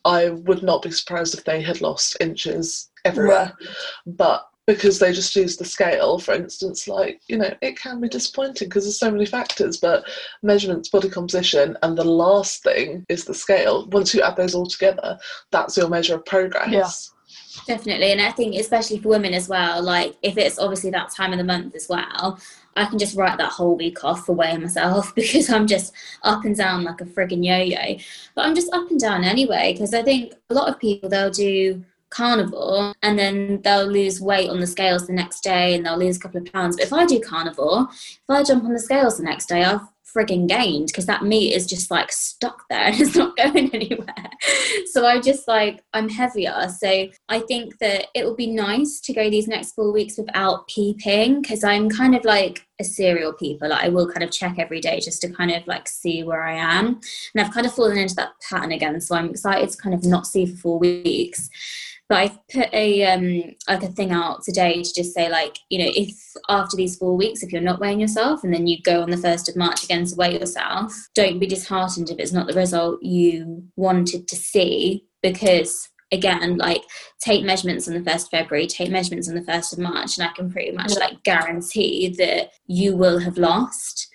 I 0.06 0.30
would 0.30 0.64
not 0.64 0.82
be 0.82 0.92
surprised 0.92 1.34
if 1.34 1.44
they 1.44 1.62
had 1.62 1.82
lost 1.82 2.18
inches 2.22 2.90
everywhere. 3.04 3.54
But 4.06 4.48
because 4.68 5.00
they 5.00 5.12
just 5.12 5.36
use 5.36 5.58
the 5.58 5.66
scale, 5.66 6.20
for 6.20 6.34
instance, 6.34 6.88
like, 6.88 7.22
you 7.28 7.38
know, 7.38 7.54
it 7.62 7.80
can 7.80 8.00
be 8.00 8.08
disappointing 8.08 8.70
because 8.70 8.84
there's 8.84 9.00
so 9.00 9.12
many 9.12 9.26
factors, 9.26 9.78
but 9.78 10.08
measurements, 10.44 10.90
body 10.90 11.10
composition, 11.10 11.78
and 11.82 11.98
the 11.98 12.04
last 12.04 12.64
thing 12.64 13.06
is 13.10 13.26
the 13.26 13.34
scale. 13.34 13.88
Once 13.88 14.14
you 14.14 14.22
add 14.22 14.36
those 14.36 14.54
all 14.54 14.68
together, 14.68 15.18
that's 15.52 15.78
your 15.78 15.90
measure 15.90 16.16
of 16.16 16.26
progress. 16.26 16.72
Yeah. 16.72 16.88
Definitely. 17.68 18.12
And 18.12 18.22
I 18.22 18.32
think, 18.32 18.56
especially 18.56 19.00
for 19.00 19.10
women 19.10 19.34
as 19.34 19.50
well, 19.50 19.82
like 19.82 20.16
if 20.22 20.38
it's 20.38 20.60
obviously 20.60 20.90
that 20.92 21.12
time 21.12 21.32
of 21.32 21.38
the 21.38 21.44
month 21.44 21.76
as 21.76 21.88
well, 21.90 22.40
I 22.76 22.86
can 22.86 22.98
just 22.98 23.18
write 23.18 23.38
that 23.38 23.52
whole 23.52 23.76
week 23.76 24.04
off 24.04 24.26
for 24.26 24.34
weighing 24.34 24.62
myself 24.62 25.14
because 25.16 25.50
I'm 25.50 25.68
just 25.68 25.94
up 26.24 26.46
and 26.46 26.56
down 26.56 26.84
like 26.84 27.02
a 27.02 27.06
friggin' 27.06 27.46
yo 27.46 27.58
yo. 27.58 27.98
But 28.36 28.46
I'm 28.46 28.56
just 28.56 28.74
up 28.74 28.90
and 28.90 29.00
down 29.00 29.24
anyway 29.24 29.74
because 29.74 29.94
I 29.94 30.02
think 30.02 30.34
a 30.50 30.54
lot 30.54 30.70
of 30.70 30.80
people, 30.80 31.10
they'll 31.10 31.30
do 31.30 31.84
carnivore 32.12 32.94
and 33.02 33.18
then 33.18 33.62
they'll 33.64 33.88
lose 33.88 34.22
weight 34.22 34.50
on 34.50 34.60
the 34.60 34.68
scales 34.68 35.08
the 35.08 35.14
next 35.14 35.42
day 35.42 35.74
and 35.74 35.86
they'll 35.86 35.98
lose 35.98 36.18
a 36.18 36.20
couple 36.20 36.42
of 36.42 36.52
pounds. 36.52 36.76
But 36.76 36.86
if 36.86 36.94
I 36.94 37.06
do 37.06 37.20
carnivore, 37.20 37.88
if 37.90 38.30
I 38.30 38.44
jump 38.44 38.64
on 38.66 38.74
the 38.74 38.80
scales 38.80 39.18
the 39.18 39.24
next 39.24 39.48
day, 39.48 39.64
I've 39.64 39.82
frigging 40.14 40.48
gained 40.48 40.88
because 40.88 41.06
that 41.06 41.24
meat 41.24 41.54
is 41.54 41.66
just 41.66 41.90
like 41.92 42.12
stuck 42.12 42.68
there 42.70 42.84
and 42.84 42.96
it's 43.00 43.16
not 43.16 43.36
going 43.38 43.70
anywhere. 43.74 44.30
So 44.88 45.06
I 45.06 45.20
just 45.20 45.48
like 45.48 45.84
I'm 45.94 46.10
heavier. 46.10 46.68
So 46.70 47.08
I 47.30 47.40
think 47.40 47.78
that 47.80 48.08
it 48.14 48.26
will 48.26 48.36
be 48.36 48.48
nice 48.48 49.00
to 49.02 49.14
go 49.14 49.30
these 49.30 49.48
next 49.48 49.74
four 49.74 49.92
weeks 49.92 50.18
without 50.18 50.68
peeping 50.68 51.42
because 51.42 51.64
I'm 51.64 51.90
kind 51.90 52.16
of 52.16 52.24
like 52.26 52.66
a 52.80 52.84
serial 52.84 53.34
peeper. 53.34 53.68
Like 53.68 53.86
I 53.86 53.90
will 53.90 54.08
kind 54.08 54.24
of 54.24 54.32
check 54.32 54.56
every 54.58 54.82
day 54.82 55.00
just 55.00 55.22
to 55.22 55.30
kind 55.30 55.52
of 55.52 55.66
like 55.68 55.88
see 55.88 56.24
where 56.24 56.44
I 56.44 56.56
am. 56.56 57.00
And 57.34 57.46
I've 57.46 57.54
kind 57.54 57.66
of 57.66 57.74
fallen 57.74 57.98
into 57.98 58.16
that 58.16 58.34
pattern 58.50 58.72
again. 58.72 59.00
So 59.02 59.16
I'm 59.16 59.30
excited 59.30 59.70
to 59.70 59.78
kind 59.78 59.96
of 59.96 60.04
not 60.04 60.28
see 60.28 60.46
for 60.46 60.58
four 60.58 60.80
weeks 60.80 61.50
but 62.12 62.18
I've 62.18 62.48
put 62.50 62.74
a 62.74 63.06
um, 63.06 63.56
like 63.70 63.84
a 63.84 63.88
thing 63.88 64.12
out 64.12 64.44
today 64.44 64.84
to 64.84 64.94
just 64.94 65.14
say 65.14 65.30
like 65.30 65.58
you 65.70 65.80
know 65.80 65.90
if 65.96 66.14
after 66.50 66.76
these 66.76 66.98
four 66.98 67.16
weeks 67.16 67.42
if 67.42 67.54
you're 67.54 67.62
not 67.62 67.80
weighing 67.80 68.02
yourself 68.02 68.44
and 68.44 68.54
then 68.54 68.68
you 68.68 68.82
go 68.82 69.02
on 69.02 69.10
the 69.10 69.16
first 69.16 69.48
of 69.48 69.56
March 69.56 69.86
again 69.86 70.04
to 70.04 70.16
weigh 70.18 70.38
yourself, 70.38 70.94
don't 71.16 71.40
be 71.40 71.48
disheartened 71.48 72.10
if 72.10 72.20
it's 72.20 72.34
not 72.34 72.48
the 72.48 72.54
result 72.54 73.02
you 73.02 73.64
wanted 73.78 74.28
to 74.28 74.36
see. 74.36 75.06
Because 75.24 75.88
again 76.12 76.58
like 76.58 76.82
take 77.24 77.46
measurements 77.46 77.88
on 77.88 77.94
the 77.94 78.02
1st 78.02 78.24
of 78.24 78.30
february 78.30 78.68
take 78.68 78.92
measurements 78.92 79.30
on 79.30 79.36
the 79.36 79.42
1st 79.42 79.72
of 79.72 79.80
march 79.80 80.18
and 80.18 80.28
i 80.28 80.34
can 80.34 80.52
pretty 80.52 80.72
much 80.72 80.94
like 80.98 81.24
guarantee 81.24 82.14
that 82.18 82.52
you 82.68 82.98
will 82.98 83.20
have 83.20 83.38
lost 83.38 84.11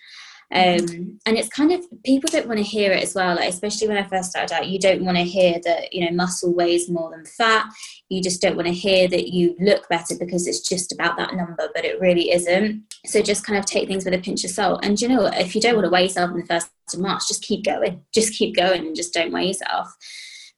um, 0.53 1.19
and 1.27 1.37
it's 1.37 1.49
kind 1.49 1.73
of 1.73 1.85
people 2.05 2.31
don't 2.31 2.47
want 2.47 2.59
to 2.59 2.65
hear 2.65 2.93
it 2.93 3.03
as 3.03 3.15
well 3.17 3.35
like 3.35 3.49
especially 3.49 3.89
when 3.89 3.97
i 3.97 4.05
first 4.05 4.31
started 4.31 4.55
out 4.55 4.69
you 4.69 4.79
don't 4.79 5.05
want 5.05 5.17
to 5.17 5.25
hear 5.25 5.61
that 5.65 5.93
you 5.93 6.05
know 6.05 6.15
muscle 6.15 6.55
weighs 6.55 6.89
more 6.89 7.11
than 7.11 7.25
fat. 7.25 7.67
You 8.09 8.23
just 8.23 8.41
don't 8.41 8.57
want 8.57 8.69
to 8.69 8.75
hear 8.75 9.09
that 9.09 9.33
you 9.33 9.57
look 9.59 9.89
better 9.89 10.15
because 10.19 10.47
it's 10.47 10.61
just 10.61 10.93
about 10.93 11.17
that 11.17 11.35
number 11.35 11.69
but 11.75 11.85
it 11.85 12.01
really 12.01 12.33
isn't. 12.33 12.95
So 13.05 13.23
just 13.23 13.45
kind 13.45 13.59
of 13.59 13.67
take 13.67 13.89
things 13.89 14.05
with 14.05 14.15
a 14.15 14.19
pinch 14.19 14.45
of 14.45 14.51
salt. 14.51 14.85
And 14.85 15.01
you 15.01 15.09
know 15.09 15.23
what? 15.23 15.39
If 15.39 15.55
you 15.55 15.61
don't 15.61 15.75
want 15.75 15.87
to 15.87 15.91
weigh 15.91 16.05
yourself 16.05 16.31
in 16.31 16.39
the 16.39 16.47
first 16.47 16.71
of 16.95 17.01
march 17.01 17.29
just 17.29 17.43
keep 17.43 17.65
going. 17.65 18.03
Just 18.13 18.35
keep 18.35 18.57
going 18.57 18.87
and 18.87 18.97
just 18.97 19.13
don't 19.13 19.33
weigh 19.33 19.49
yourself. 19.49 19.95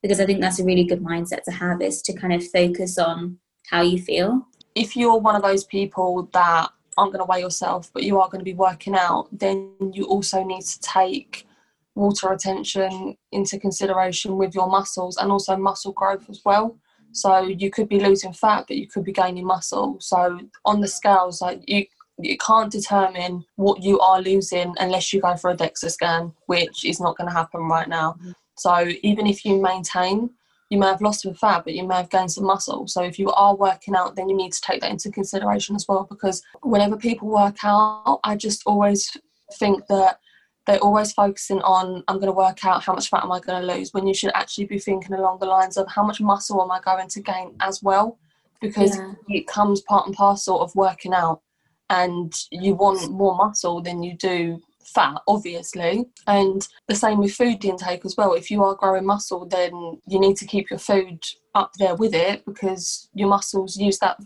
Because 0.03 0.21
i 0.21 0.27
think 0.27 0.41
that's 0.41 0.61
a 0.61 0.65
really 0.65 0.85
good 0.85 1.03
mindset 1.03 1.43
to 1.45 1.51
have 1.51 1.83
is 1.83 2.03
to 2.03 2.13
kind 2.13 2.33
of 2.33 2.47
focus 2.51 2.99
on 2.99 3.39
how 3.71 3.83
you 3.83 3.99
feel. 3.99 4.47
If 4.75 4.97
you're 4.97 5.19
one 5.19 5.35
of 5.35 5.43
those 5.43 5.65
people 5.65 6.29
that 6.33 6.71
aren't 6.99 7.13
going 7.13 7.25
to 7.25 7.31
weigh 7.31 7.41
yourself, 7.41 7.91
but 7.93 8.03
you 8.03 8.21
are 8.21 8.29
going 8.29 8.41
to 8.41 8.45
be 8.45 8.55
working 8.55 8.95
out, 8.95 9.29
then 9.33 9.73
you 9.93 10.05
also 10.05 10.43
need 10.43 10.63
to 10.63 10.81
take 10.81 11.47
water 11.95 12.29
retention 12.29 13.17
into 13.33 13.59
consideration 13.59 14.37
with 14.37 14.55
your 14.55 14.69
muscles 14.69 15.17
and 15.17 15.31
also 15.33 15.57
muscle 15.57 15.93
growth 15.93 16.29
as 16.31 16.41
well. 16.45 16.77
So 17.13 17.43
you 17.43 17.71
could 17.71 17.89
be 17.89 18.01
losing 18.01 18.33
fat, 18.33 18.67
but 18.69 18.77
you 18.77 18.87
could 18.87 19.05
be 19.05 19.13
gaining 19.13 19.47
muscle. 19.47 19.97
So 20.01 20.41
on 20.65 20.81
the 20.81 20.89
scales, 20.89 21.41
like 21.41 21.63
you 21.67 21.87
you 22.21 22.37
can't 22.39 22.73
determine 22.73 23.45
what 23.57 23.83
you 23.83 24.01
are 24.01 24.21
losing 24.21 24.75
unless 24.79 25.13
you 25.13 25.21
go 25.21 25.37
for 25.37 25.51
a 25.51 25.57
DEXA 25.57 25.91
scan, 25.91 26.33
which 26.47 26.85
is 26.85 27.01
not 27.01 27.17
going 27.17 27.29
to 27.29 27.35
happen 27.35 27.61
right 27.63 27.89
now. 27.89 28.15
Mm-hmm. 28.15 28.33
So 28.57 28.89
even 29.03 29.27
if 29.27 29.45
you 29.45 29.63
maintain 29.63 30.31
you 30.71 30.79
may 30.79 30.87
have 30.87 31.01
lost 31.01 31.23
some 31.23 31.35
fat, 31.35 31.65
but 31.65 31.75
you 31.75 31.87
may 31.87 31.97
have 31.97 32.11
gained 32.11 32.31
some 32.31 32.45
muscle. 32.45 32.87
So 32.87 33.03
if 33.03 33.19
you 33.19 33.31
are 33.31 33.57
working 33.57 33.95
out, 33.95 34.17
then 34.17 34.29
you 34.29 34.37
need 34.37 34.53
to 34.53 34.61
take 34.61 34.81
that 34.83 34.91
into 34.91 35.11
consideration 35.11 35.75
as 35.75 35.87
well. 35.89 36.07
Because 36.09 36.43
whenever 36.63 36.97
people 36.97 37.29
work 37.29 37.57
out, 37.65 38.21
I 38.25 38.37
just 38.37 38.63
always 38.67 39.17
think 39.55 39.87
that 39.87 40.21
they're 40.67 40.79
always 40.79 41.13
focusing 41.13 41.63
on 41.63 42.05
I'm 42.09 42.17
going 42.17 42.27
to 42.27 42.33
work 42.33 42.63
out 42.65 42.85
how 42.85 42.93
much 42.93 43.09
fat 43.09 43.25
am 43.25 43.33
I 43.33 43.41
going 43.41 43.63
to 43.67 43.75
lose 43.75 43.95
when 43.95 44.07
you 44.07 44.13
should 44.13 44.33
actually 44.35 44.67
be 44.67 44.79
thinking 44.79 45.15
along 45.15 45.39
the 45.39 45.47
lines 45.47 45.79
of 45.79 45.89
how 45.89 46.05
much 46.05 46.21
muscle 46.21 46.61
am 46.63 46.71
I 46.71 46.81
going 46.81 47.09
to 47.09 47.21
gain 47.21 47.57
as 47.61 47.83
well 47.83 48.19
because 48.61 48.95
yeah. 48.95 49.15
it 49.29 49.47
comes 49.47 49.81
part 49.81 50.07
and 50.07 50.15
parcel 50.15 50.61
of 50.61 50.75
working 50.77 51.15
out 51.15 51.41
and 51.89 52.35
you 52.51 52.75
want 52.75 53.11
more 53.11 53.35
muscle 53.35 53.81
than 53.81 54.03
you 54.03 54.15
do 54.15 54.61
fat, 54.95 55.21
obviously. 55.27 56.07
And 56.27 56.67
the 56.87 56.95
same 56.95 57.19
with 57.19 57.35
food 57.35 57.65
intake 57.65 58.05
as 58.05 58.17
well. 58.17 58.35
If 58.35 58.51
you 58.51 58.63
are 58.65 58.75
growing 58.75 59.07
muscle, 59.07 59.47
then 59.47 60.01
you 60.07 60.19
need 60.21 60.37
to 60.39 60.47
keep 60.47 60.71
your 60.71 60.79
food 60.79 61.23
up 61.55 61.73
there 61.79 61.95
with 61.95 62.15
it 62.15 62.45
because 62.45 63.09
your 63.15 63.29
muscles 63.29 63.77
use 63.77 63.99
that 63.99 64.19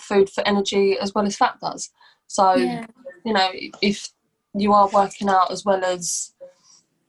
food 0.00 0.28
for 0.30 0.46
energy 0.46 0.98
as 0.98 1.14
well 1.14 1.26
as 1.26 1.36
fat 1.36 1.58
does. 1.60 1.90
So, 2.26 2.54
yeah. 2.54 2.86
you 3.24 3.32
know, 3.32 3.50
if 3.80 4.08
you 4.54 4.72
are 4.72 4.88
working 4.92 5.28
out 5.28 5.50
as 5.50 5.64
well 5.64 5.84
as 5.84 6.34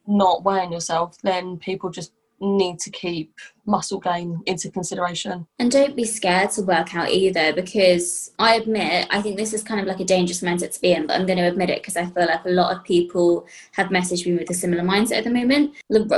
not 0.07 0.43
weighing 0.43 0.71
yourself, 0.71 1.17
then 1.23 1.57
people 1.57 1.89
just 1.89 2.11
need 2.43 2.79
to 2.79 2.89
keep 2.89 3.33
muscle 3.65 3.99
gain 3.99 4.41
into 4.45 4.69
consideration. 4.69 5.47
And 5.59 5.71
don't 5.71 5.95
be 5.95 6.03
scared 6.03 6.51
to 6.51 6.61
work 6.61 6.93
out 6.95 7.09
either 7.09 7.53
because 7.53 8.31
I 8.39 8.55
admit, 8.55 9.07
I 9.09 9.21
think 9.21 9.37
this 9.37 9.53
is 9.53 9.63
kind 9.63 9.79
of 9.79 9.87
like 9.87 9.99
a 9.99 10.05
dangerous 10.05 10.41
mindset 10.41 10.71
to 10.73 10.81
be 10.81 10.91
in, 10.91 11.07
but 11.07 11.19
I'm 11.19 11.25
going 11.25 11.37
to 11.37 11.47
admit 11.47 11.69
it 11.69 11.81
because 11.81 11.95
I 11.95 12.05
feel 12.05 12.25
like 12.25 12.45
a 12.45 12.49
lot 12.49 12.75
of 12.75 12.83
people 12.83 13.47
have 13.71 13.87
messaged 13.87 14.25
me 14.25 14.33
with 14.33 14.49
a 14.49 14.53
similar 14.53 14.83
mindset 14.83 15.19
at 15.19 15.23
the 15.23 15.29
moment. 15.29 15.75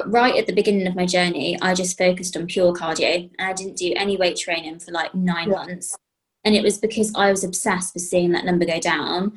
Right 0.08 0.36
at 0.36 0.48
the 0.48 0.54
beginning 0.54 0.88
of 0.88 0.96
my 0.96 1.06
journey, 1.06 1.58
I 1.62 1.74
just 1.74 1.98
focused 1.98 2.36
on 2.36 2.48
pure 2.48 2.74
cardio 2.74 3.30
and 3.38 3.48
I 3.50 3.54
didn't 3.54 3.78
do 3.78 3.94
any 3.96 4.18
weight 4.18 4.38
training 4.38 4.80
for 4.80 4.92
like 4.92 5.14
nine 5.14 5.50
yeah. 5.50 5.56
months. 5.56 5.96
And 6.44 6.56
it 6.56 6.64
was 6.64 6.78
because 6.78 7.14
I 7.16 7.32
was 7.32 7.44
obsessed 7.44 7.94
with 7.94 8.04
seeing 8.04 8.32
that 8.32 8.46
number 8.46 8.66
go 8.66 8.80
down 8.80 9.34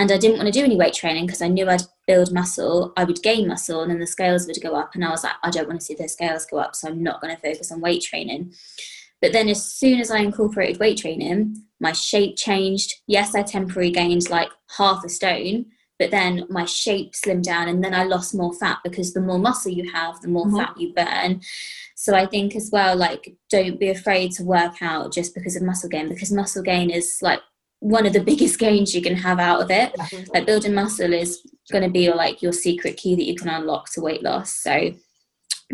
and 0.00 0.10
I 0.10 0.16
didn't 0.16 0.38
want 0.38 0.46
to 0.46 0.58
do 0.58 0.64
any 0.64 0.76
weight 0.76 0.94
training 0.94 1.26
because 1.26 1.42
I 1.42 1.48
knew 1.48 1.68
I'd 1.68 1.82
build 2.10 2.32
muscle, 2.32 2.92
I 2.96 3.04
would 3.04 3.22
gain 3.22 3.46
muscle, 3.46 3.82
and 3.82 3.90
then 3.90 4.00
the 4.00 4.06
scales 4.06 4.46
would 4.46 4.60
go 4.60 4.74
up. 4.74 4.94
And 4.94 5.04
I 5.04 5.10
was 5.10 5.22
like, 5.22 5.36
I 5.44 5.50
don't 5.50 5.68
want 5.68 5.78
to 5.78 5.86
see 5.86 5.94
the 5.94 6.08
scales 6.08 6.44
go 6.44 6.58
up, 6.58 6.74
so 6.74 6.88
I'm 6.88 7.02
not 7.02 7.20
going 7.20 7.34
to 7.34 7.40
focus 7.40 7.70
on 7.70 7.80
weight 7.80 8.02
training. 8.02 8.52
But 9.22 9.32
then, 9.32 9.48
as 9.48 9.64
soon 9.64 10.00
as 10.00 10.10
I 10.10 10.18
incorporated 10.18 10.80
weight 10.80 10.98
training, 10.98 11.56
my 11.78 11.92
shape 11.92 12.36
changed. 12.36 12.94
Yes, 13.06 13.34
I 13.34 13.42
temporarily 13.42 13.92
gained 13.92 14.28
like 14.28 14.50
half 14.76 15.04
a 15.04 15.08
stone, 15.08 15.66
but 16.00 16.10
then 16.10 16.46
my 16.48 16.64
shape 16.64 17.12
slimmed 17.12 17.44
down, 17.44 17.68
and 17.68 17.84
then 17.84 17.94
I 17.94 18.04
lost 18.04 18.34
more 18.34 18.54
fat 18.54 18.78
because 18.82 19.12
the 19.12 19.20
more 19.20 19.38
muscle 19.38 19.70
you 19.70 19.92
have, 19.92 20.20
the 20.20 20.28
more 20.28 20.46
mm-hmm. 20.46 20.56
fat 20.56 20.80
you 20.80 20.92
burn. 20.94 21.42
So 21.94 22.14
I 22.16 22.26
think 22.26 22.56
as 22.56 22.70
well, 22.72 22.96
like, 22.96 23.36
don't 23.50 23.78
be 23.78 23.90
afraid 23.90 24.32
to 24.32 24.42
work 24.42 24.80
out 24.80 25.12
just 25.12 25.34
because 25.34 25.54
of 25.54 25.62
muscle 25.62 25.90
gain, 25.90 26.08
because 26.08 26.32
muscle 26.32 26.62
gain 26.62 26.90
is 26.90 27.18
like 27.20 27.40
one 27.80 28.06
of 28.06 28.12
the 28.12 28.22
biggest 28.22 28.58
gains 28.58 28.94
you 28.94 29.02
can 29.02 29.16
have 29.16 29.40
out 29.40 29.62
of 29.62 29.70
it. 29.70 29.94
Like 30.32 30.46
building 30.46 30.74
muscle 30.74 31.12
is 31.12 31.42
going 31.72 31.84
to 31.84 31.90
be 31.90 32.12
like 32.12 32.42
your 32.42 32.52
secret 32.52 32.96
key 32.96 33.14
that 33.16 33.24
you 33.24 33.34
can 33.34 33.48
unlock 33.48 33.90
to 33.92 34.00
weight 34.00 34.22
loss. 34.22 34.52
So 34.52 34.92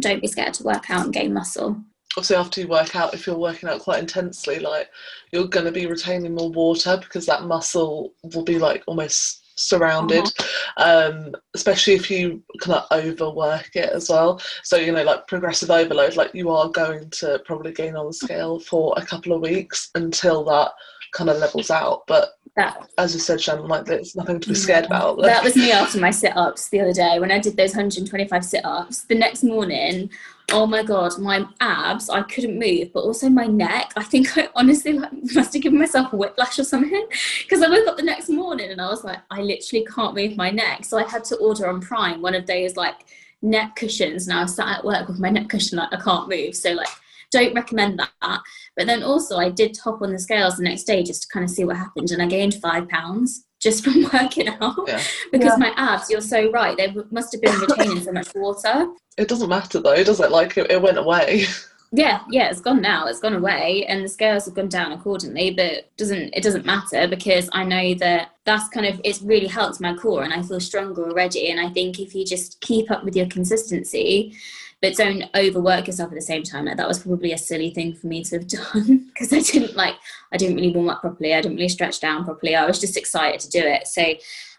don't 0.01 0.23
be 0.23 0.29
scared 0.29 0.55
to 0.55 0.65
work 0.65 0.89
out 0.91 1.05
and 1.05 1.13
gain 1.13 1.35
muscle. 1.35 1.83
Also, 2.17 2.37
after 2.37 2.61
you 2.61 2.69
work 2.69 2.97
out, 2.97 3.13
if 3.13 3.27
you're 3.27 3.37
working 3.37 3.69
out 3.69 3.81
quite 3.81 3.99
intensely, 3.99 4.59
like 4.59 4.89
you're 5.33 5.49
going 5.49 5.67
to 5.67 5.73
be 5.73 5.87
retaining 5.87 6.35
more 6.35 6.51
water 6.51 6.97
because 6.97 7.27
that 7.27 7.43
muscle 7.43 8.15
will 8.23 8.45
be 8.45 8.59
like 8.59 8.83
almost 8.87 9.43
surrounded 9.59 10.25
uh-huh. 10.25 11.11
um 11.11 11.35
especially 11.55 11.95
if 11.95 12.11
you 12.11 12.43
kind 12.61 12.79
of 12.79 12.87
overwork 12.93 13.71
it 13.75 13.89
as 13.91 14.11
well 14.11 14.39
so 14.63 14.77
you 14.77 14.93
know 14.93 15.03
like 15.03 15.27
progressive 15.27 15.71
overload 15.71 16.15
like 16.15 16.31
you 16.35 16.51
are 16.51 16.69
going 16.69 17.09
to 17.09 17.41
probably 17.47 17.73
gain 17.73 17.97
on 17.97 18.07
the 18.07 18.13
scale 18.13 18.61
for 18.61 18.93
a 18.99 19.05
couple 19.05 19.33
of 19.33 19.41
weeks 19.41 19.91
until 19.95 20.45
that 20.45 20.73
kind 21.17 21.31
of 21.31 21.39
levels 21.39 21.71
out. 21.71 22.07
But 22.07 22.39
that, 22.57 22.89
as 22.99 23.15
you 23.15 23.21
said, 23.21 23.41
Shannon, 23.41 23.69
like 23.69 23.85
there's 23.85 24.15
nothing 24.15 24.41
to 24.41 24.49
be 24.49 24.55
scared 24.55 24.85
mm. 24.85 24.89
about. 24.89 25.19
Like, 25.19 25.31
that 25.31 25.45
was 25.45 25.57
me 25.57 25.73
after 25.73 26.01
my 26.01 26.11
sit 26.11 26.37
ups 26.37 26.69
the 26.69 26.81
other 26.81 26.93
day 26.93 27.19
when 27.19 27.31
I 27.31 27.39
did 27.39 27.57
those 27.57 27.71
125 27.71 28.45
sit 28.45 28.65
ups. 28.65 29.03
The 29.03 29.15
next 29.15 29.43
morning, 29.43 30.11
oh 30.53 30.67
my 30.67 30.83
god, 30.83 31.19
my 31.19 31.47
abs, 31.61 32.09
I 32.09 32.23
couldn't 32.23 32.59
move, 32.59 32.93
but 32.93 33.01
also 33.01 33.29
my 33.29 33.47
neck. 33.47 33.93
I 33.97 34.03
think 34.03 34.39
I 34.39 34.49
honestly 34.55 34.95
like, 34.95 35.13
must 35.35 35.53
have 35.53 35.63
given 35.63 35.79
myself 35.79 36.13
a 36.13 36.17
whiplash 36.17 36.59
or 36.59 36.65
something 36.65 37.07
because 37.43 37.63
I 37.63 37.69
woke 37.69 37.87
up 37.89 37.97
the 37.97 38.03
next 38.03 38.29
morning 38.29 38.71
and 38.71 38.81
I 38.81 38.89
was 38.89 39.05
like, 39.05 39.19
I 39.31 39.41
literally 39.41 39.85
can't 39.87 40.15
move 40.15 40.37
my 40.37 40.51
neck. 40.51 40.85
So 40.85 40.99
I 40.99 41.09
had 41.09 41.25
to 41.25 41.37
order 41.37 41.69
on 41.69 41.81
Prime 41.81 42.23
one 42.23 42.35
of 42.35 42.47
those 42.47 42.77
like 42.77 42.97
neck 43.43 43.77
cushions. 43.77 44.29
And 44.29 44.39
I 44.39 44.47
sat 44.47 44.79
at 44.79 44.85
work 44.85 45.09
with 45.09 45.19
my 45.19 45.31
neck 45.31 45.49
cushion, 45.49 45.79
like 45.79 45.93
I 45.93 46.01
can't 46.01 46.29
move. 46.29 46.55
So 46.55 46.73
like 46.73 46.89
don't 47.31 47.55
recommend 47.55 47.99
that. 47.99 48.41
But 48.77 48.87
then 48.87 49.03
also, 49.03 49.39
I 49.39 49.49
did 49.49 49.75
top 49.75 50.03
on 50.03 50.13
the 50.13 50.19
scales 50.19 50.57
the 50.57 50.63
next 50.65 50.85
day 50.85 51.03
just 51.03 51.23
to 51.23 51.29
kind 51.29 51.45
of 51.45 51.51
see 51.51 51.65
what 51.65 51.77
happened, 51.77 52.11
and 52.11 52.23
I 52.23 52.27
gained 52.27 52.55
five 52.55 52.89
pounds 52.89 53.45
just 53.61 53.83
from 53.83 54.03
working 54.13 54.49
out 54.49 54.75
Yeah. 54.87 55.03
because 55.33 55.55
Yeah. 55.59 55.69
my 55.69 55.73
abs. 55.77 56.11
You're 56.11 56.21
so 56.21 56.51
right. 56.51 56.77
They 56.77 56.95
must 57.11 57.33
have 57.33 57.41
been 57.41 57.59
retaining 57.59 58.03
so 58.03 58.13
much 58.13 58.29
water. 58.35 58.89
It 59.17 59.29
doesn't 59.29 59.49
matter 59.49 59.81
though, 59.81 60.05
does 60.05 60.21
it? 60.21 60.31
Like 60.31 60.59
it, 60.59 60.71
it 60.71 60.81
went 60.83 60.99
away. 60.99 61.47
Yeah, 61.93 62.23
yeah, 62.29 62.51
it's 62.51 62.61
gone 62.61 62.83
now. 62.83 63.07
It's 63.07 63.21
gone 63.21 63.33
away, 63.37 63.87
and 63.89 64.05
the 64.05 64.09
scales 64.09 64.45
have 64.47 64.55
gone 64.55 64.69
down 64.69 64.91
accordingly. 64.91 65.53
But 65.53 65.89
doesn't 65.97 66.35
it 66.35 66.43
doesn't 66.43 66.67
matter 66.67 67.07
because 67.07 67.49
I 67.53 67.63
know 67.63 67.95
that 67.95 68.33
that's 68.45 68.69
kind 68.71 68.87
of 68.87 69.01
it's 69.05 69.23
really 69.23 69.47
helped 69.47 69.81
my 69.81 69.95
core, 69.95 70.25
and 70.25 70.33
I 70.35 70.43
feel 70.43 70.59
stronger 70.59 71.09
already. 71.09 71.49
And 71.49 71.61
I 71.61 71.71
think 71.71 72.01
if 72.01 72.13
you 72.13 72.25
just 72.27 72.61
keep 72.61 72.91
up 72.91 73.05
with 73.05 73.15
your 73.15 73.27
consistency, 73.27 74.35
but 74.83 74.95
don't 74.97 75.25
overwork 75.35 75.87
yourself 75.87 76.11
at 76.11 76.15
the 76.15 76.21
same 76.21 76.43
time, 76.43 76.67
like 76.67 76.77
that 76.77 76.89
was 76.89 76.99
probably 76.99 77.33
a 77.33 77.39
silly 77.39 77.71
thing 77.71 77.95
for 77.95 78.07
me 78.07 78.23
to 78.25 78.39
have 78.39 78.47
done 78.75 79.07
because 79.09 79.33
I 79.33 79.41
didn't 79.41 79.77
like 79.77 79.95
I 80.33 80.37
didn't 80.37 80.57
really 80.57 80.73
warm 80.73 80.91
up 80.91 81.01
properly. 81.01 81.35
I 81.35 81.41
didn't 81.41 81.57
really 81.57 81.69
stretch 81.69 82.01
down 82.01 82.25
properly. 82.25 82.55
I 82.55 82.67
was 82.67 82.81
just 82.81 82.97
excited 82.97 83.41
to 83.41 83.51
do 83.51 83.61
it. 83.61 83.87
So 83.87 84.03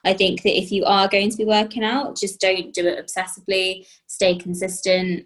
I 0.05 0.13
think 0.13 0.41
that 0.43 0.57
if 0.57 0.71
you 0.71 0.85
are 0.85 1.07
going 1.07 1.29
to 1.29 1.37
be 1.37 1.45
working 1.45 1.83
out, 1.83 2.17
just 2.17 2.39
don't 2.39 2.73
do 2.73 2.87
it 2.87 3.05
obsessively. 3.05 3.87
Stay 4.07 4.35
consistent. 4.35 5.25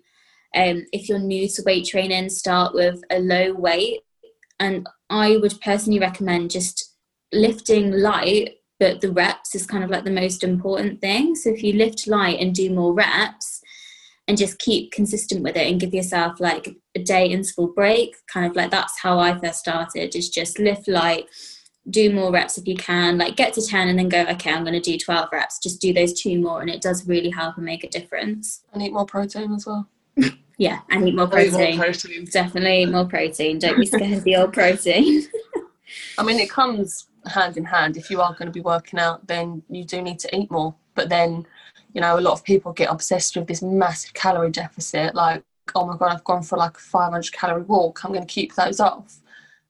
Um, 0.55 0.85
if 0.91 1.07
you're 1.07 1.19
new 1.19 1.47
to 1.47 1.63
weight 1.65 1.85
training, 1.85 2.29
start 2.29 2.73
with 2.73 3.01
a 3.09 3.19
low 3.19 3.53
weight. 3.53 4.01
And 4.59 4.87
I 5.09 5.37
would 5.37 5.59
personally 5.61 5.99
recommend 5.99 6.51
just 6.51 6.95
lifting 7.31 7.91
light, 7.91 8.55
but 8.79 9.01
the 9.01 9.11
reps 9.11 9.55
is 9.55 9.65
kind 9.65 9.83
of 9.83 9.89
like 9.89 10.03
the 10.03 10.11
most 10.11 10.43
important 10.43 10.99
thing. 10.99 11.35
So 11.35 11.49
if 11.49 11.63
you 11.63 11.73
lift 11.73 12.07
light 12.07 12.39
and 12.39 12.53
do 12.53 12.69
more 12.69 12.93
reps 12.93 13.60
and 14.31 14.37
just 14.37 14.59
keep 14.59 14.93
consistent 14.93 15.43
with 15.43 15.57
it 15.57 15.69
and 15.69 15.77
give 15.77 15.93
yourself 15.93 16.39
like 16.39 16.73
a 16.95 16.99
day 16.99 17.25
interval 17.25 17.67
break, 17.67 18.15
kind 18.31 18.45
of 18.45 18.55
like 18.55 18.71
that's 18.71 18.97
how 18.97 19.19
I 19.19 19.37
first 19.37 19.59
started, 19.59 20.15
is 20.15 20.29
just 20.29 20.57
lift 20.57 20.87
light, 20.87 21.25
do 21.89 22.13
more 22.13 22.31
reps 22.31 22.57
if 22.57 22.65
you 22.65 22.77
can, 22.77 23.17
like 23.17 23.35
get 23.35 23.51
to 23.55 23.61
10 23.61 23.89
and 23.89 23.99
then 23.99 24.07
go, 24.07 24.21
okay, 24.21 24.53
I'm 24.53 24.63
going 24.63 24.81
to 24.81 24.91
do 24.91 24.97
12 24.97 25.27
reps, 25.33 25.59
just 25.59 25.81
do 25.81 25.91
those 25.91 26.13
two 26.13 26.39
more. 26.39 26.61
And 26.61 26.69
it 26.69 26.81
does 26.81 27.05
really 27.05 27.29
help 27.29 27.57
and 27.57 27.65
make 27.65 27.83
a 27.83 27.89
difference. 27.89 28.63
And 28.71 28.81
eat 28.81 28.93
more 28.93 29.05
protein 29.05 29.53
as 29.53 29.65
well. 29.65 29.89
Yeah, 30.57 30.79
and 30.89 31.05
eat 31.05 31.15
more 31.15 31.27
I 31.35 31.43
need 31.43 31.51
protein. 31.51 31.75
more 31.75 31.85
protein. 31.87 32.25
Definitely 32.31 32.85
more 32.85 33.05
protein. 33.05 33.59
Don't 33.59 33.77
be 33.77 33.85
scared 33.85 34.13
of 34.13 34.23
the 34.23 34.37
old 34.37 34.53
protein. 34.53 35.27
I 36.17 36.23
mean, 36.23 36.39
it 36.39 36.49
comes 36.49 37.07
hand 37.25 37.57
in 37.57 37.65
hand. 37.65 37.97
If 37.97 38.09
you 38.09 38.21
are 38.21 38.31
going 38.31 38.45
to 38.45 38.53
be 38.53 38.61
working 38.61 38.97
out, 38.97 39.27
then 39.27 39.61
you 39.69 39.83
do 39.83 40.01
need 40.01 40.19
to 40.19 40.33
eat 40.33 40.49
more. 40.49 40.73
But 40.95 41.09
then, 41.09 41.45
you 41.93 42.01
know, 42.01 42.17
a 42.17 42.21
lot 42.21 42.33
of 42.33 42.43
people 42.43 42.71
get 42.73 42.89
obsessed 42.91 43.35
with 43.35 43.47
this 43.47 43.61
massive 43.61 44.13
calorie 44.13 44.51
deficit. 44.51 45.13
Like, 45.15 45.43
oh 45.75 45.85
my 45.85 45.97
God, 45.97 46.11
I've 46.13 46.23
gone 46.23 46.43
for 46.43 46.57
like 46.57 46.77
a 46.77 46.81
500 46.81 47.31
calorie 47.33 47.63
walk. 47.63 48.03
I'm 48.03 48.11
going 48.13 48.25
to 48.25 48.33
keep 48.33 48.55
those 48.55 48.79
off. 48.79 49.19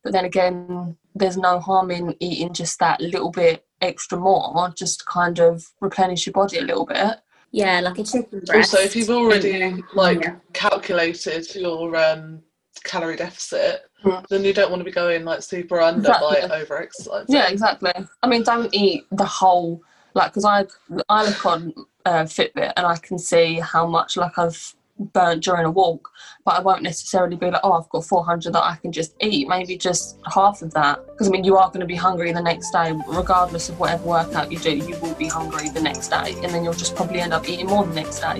But 0.03 0.13
then 0.13 0.25
again, 0.25 0.97
there's 1.15 1.37
no 1.37 1.59
harm 1.59 1.91
in 1.91 2.15
eating 2.19 2.53
just 2.53 2.79
that 2.79 3.01
little 3.01 3.29
bit 3.31 3.65
extra 3.81 4.17
more, 4.17 4.71
just 4.75 4.99
to 4.99 5.05
kind 5.05 5.39
of 5.39 5.65
replenish 5.79 6.25
your 6.25 6.33
body 6.33 6.57
a 6.59 6.63
little 6.63 6.85
bit. 6.85 7.17
yeah, 7.53 7.81
like 7.81 7.97
a 7.97 8.03
chicken 8.03 8.39
breast. 8.45 8.73
Also, 8.73 8.77
if 8.85 8.95
you've 8.95 9.09
already 9.09 9.49
Yeah. 9.49 9.77
like 9.93 10.21
Yeah. 10.23 10.35
calculated 10.53 11.53
your 11.53 11.95
um, 11.97 12.41
calorie 12.85 13.17
deficit, 13.17 13.81
Mm. 14.05 14.25
then 14.29 14.43
you 14.45 14.53
don't 14.53 14.71
want 14.71 14.79
to 14.79 14.85
be 14.85 14.91
going 14.91 15.25
like 15.25 15.43
super 15.43 15.79
under 15.81 15.99
Exactly. 15.99 16.47
by 16.47 16.55
over 16.61 16.81
exercising. 16.81 17.35
Yeah, 17.35 17.49
exactly. 17.49 17.91
I 18.23 18.27
mean, 18.27 18.43
don't 18.43 18.73
eat 18.73 19.05
the 19.11 19.25
whole 19.25 19.81
like 20.13 20.31
because 20.31 20.45
I 20.45 20.65
I 21.09 21.25
look 21.25 21.45
on 21.45 21.73
uh, 22.05 22.23
Fitbit 22.23 22.73
and 22.77 22.85
I 22.85 22.97
can 22.97 23.17
see 23.17 23.59
how 23.59 23.87
much 23.87 24.17
like 24.17 24.37
I've 24.37 24.75
burnt 25.13 25.43
during 25.43 25.65
a 25.65 25.71
walk, 25.71 26.09
but 26.45 26.55
I 26.55 26.61
won't 26.61 26.83
necessarily 26.83 27.35
be 27.35 27.49
like, 27.49 27.61
oh, 27.63 27.73
I've 27.73 27.89
got 27.89 28.05
400 28.05 28.53
that 28.53 28.63
I 28.63 28.75
can 28.75 28.91
just 28.91 29.15
eat. 29.21 29.47
Maybe 29.47 29.77
just 29.77 30.19
half 30.31 30.61
of 30.61 30.73
that 30.73 31.05
because 31.07 31.27
I 31.27 31.31
mean, 31.31 31.43
you 31.43 31.57
are 31.57 31.67
going 31.67 31.81
to 31.81 31.85
be 31.85 31.95
hungry 31.95 32.31
the 32.31 32.41
next 32.41 32.71
day, 32.71 32.93
regardless 33.07 33.69
of 33.69 33.79
whatever 33.79 34.03
workout 34.03 34.51
you 34.51 34.59
do. 34.59 34.75
You 34.75 34.97
will 34.99 35.15
be 35.15 35.27
hungry 35.27 35.69
the 35.69 35.81
next 35.81 36.09
day, 36.09 36.35
and 36.43 36.53
then 36.53 36.63
you'll 36.63 36.73
just 36.73 36.95
probably 36.95 37.19
end 37.19 37.33
up 37.33 37.47
eating 37.47 37.67
more 37.67 37.85
the 37.85 37.93
next 37.93 38.19
day. 38.19 38.39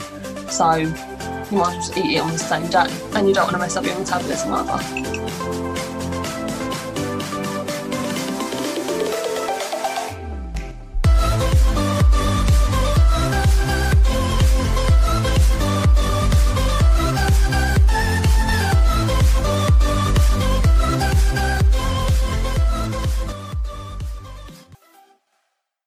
So 0.50 0.76
you 0.76 0.88
might 0.88 1.50
as 1.50 1.52
well 1.52 1.74
just 1.76 1.98
eat 1.98 2.18
it 2.18 2.20
on 2.20 2.32
the 2.32 2.38
same 2.38 2.68
day, 2.68 2.88
and 3.18 3.28
you 3.28 3.34
don't 3.34 3.46
want 3.46 3.56
to 3.56 3.60
mess 3.60 3.76
up 3.76 3.86
your 3.86 3.98
metabolism 3.98 4.54
either. 4.54 5.61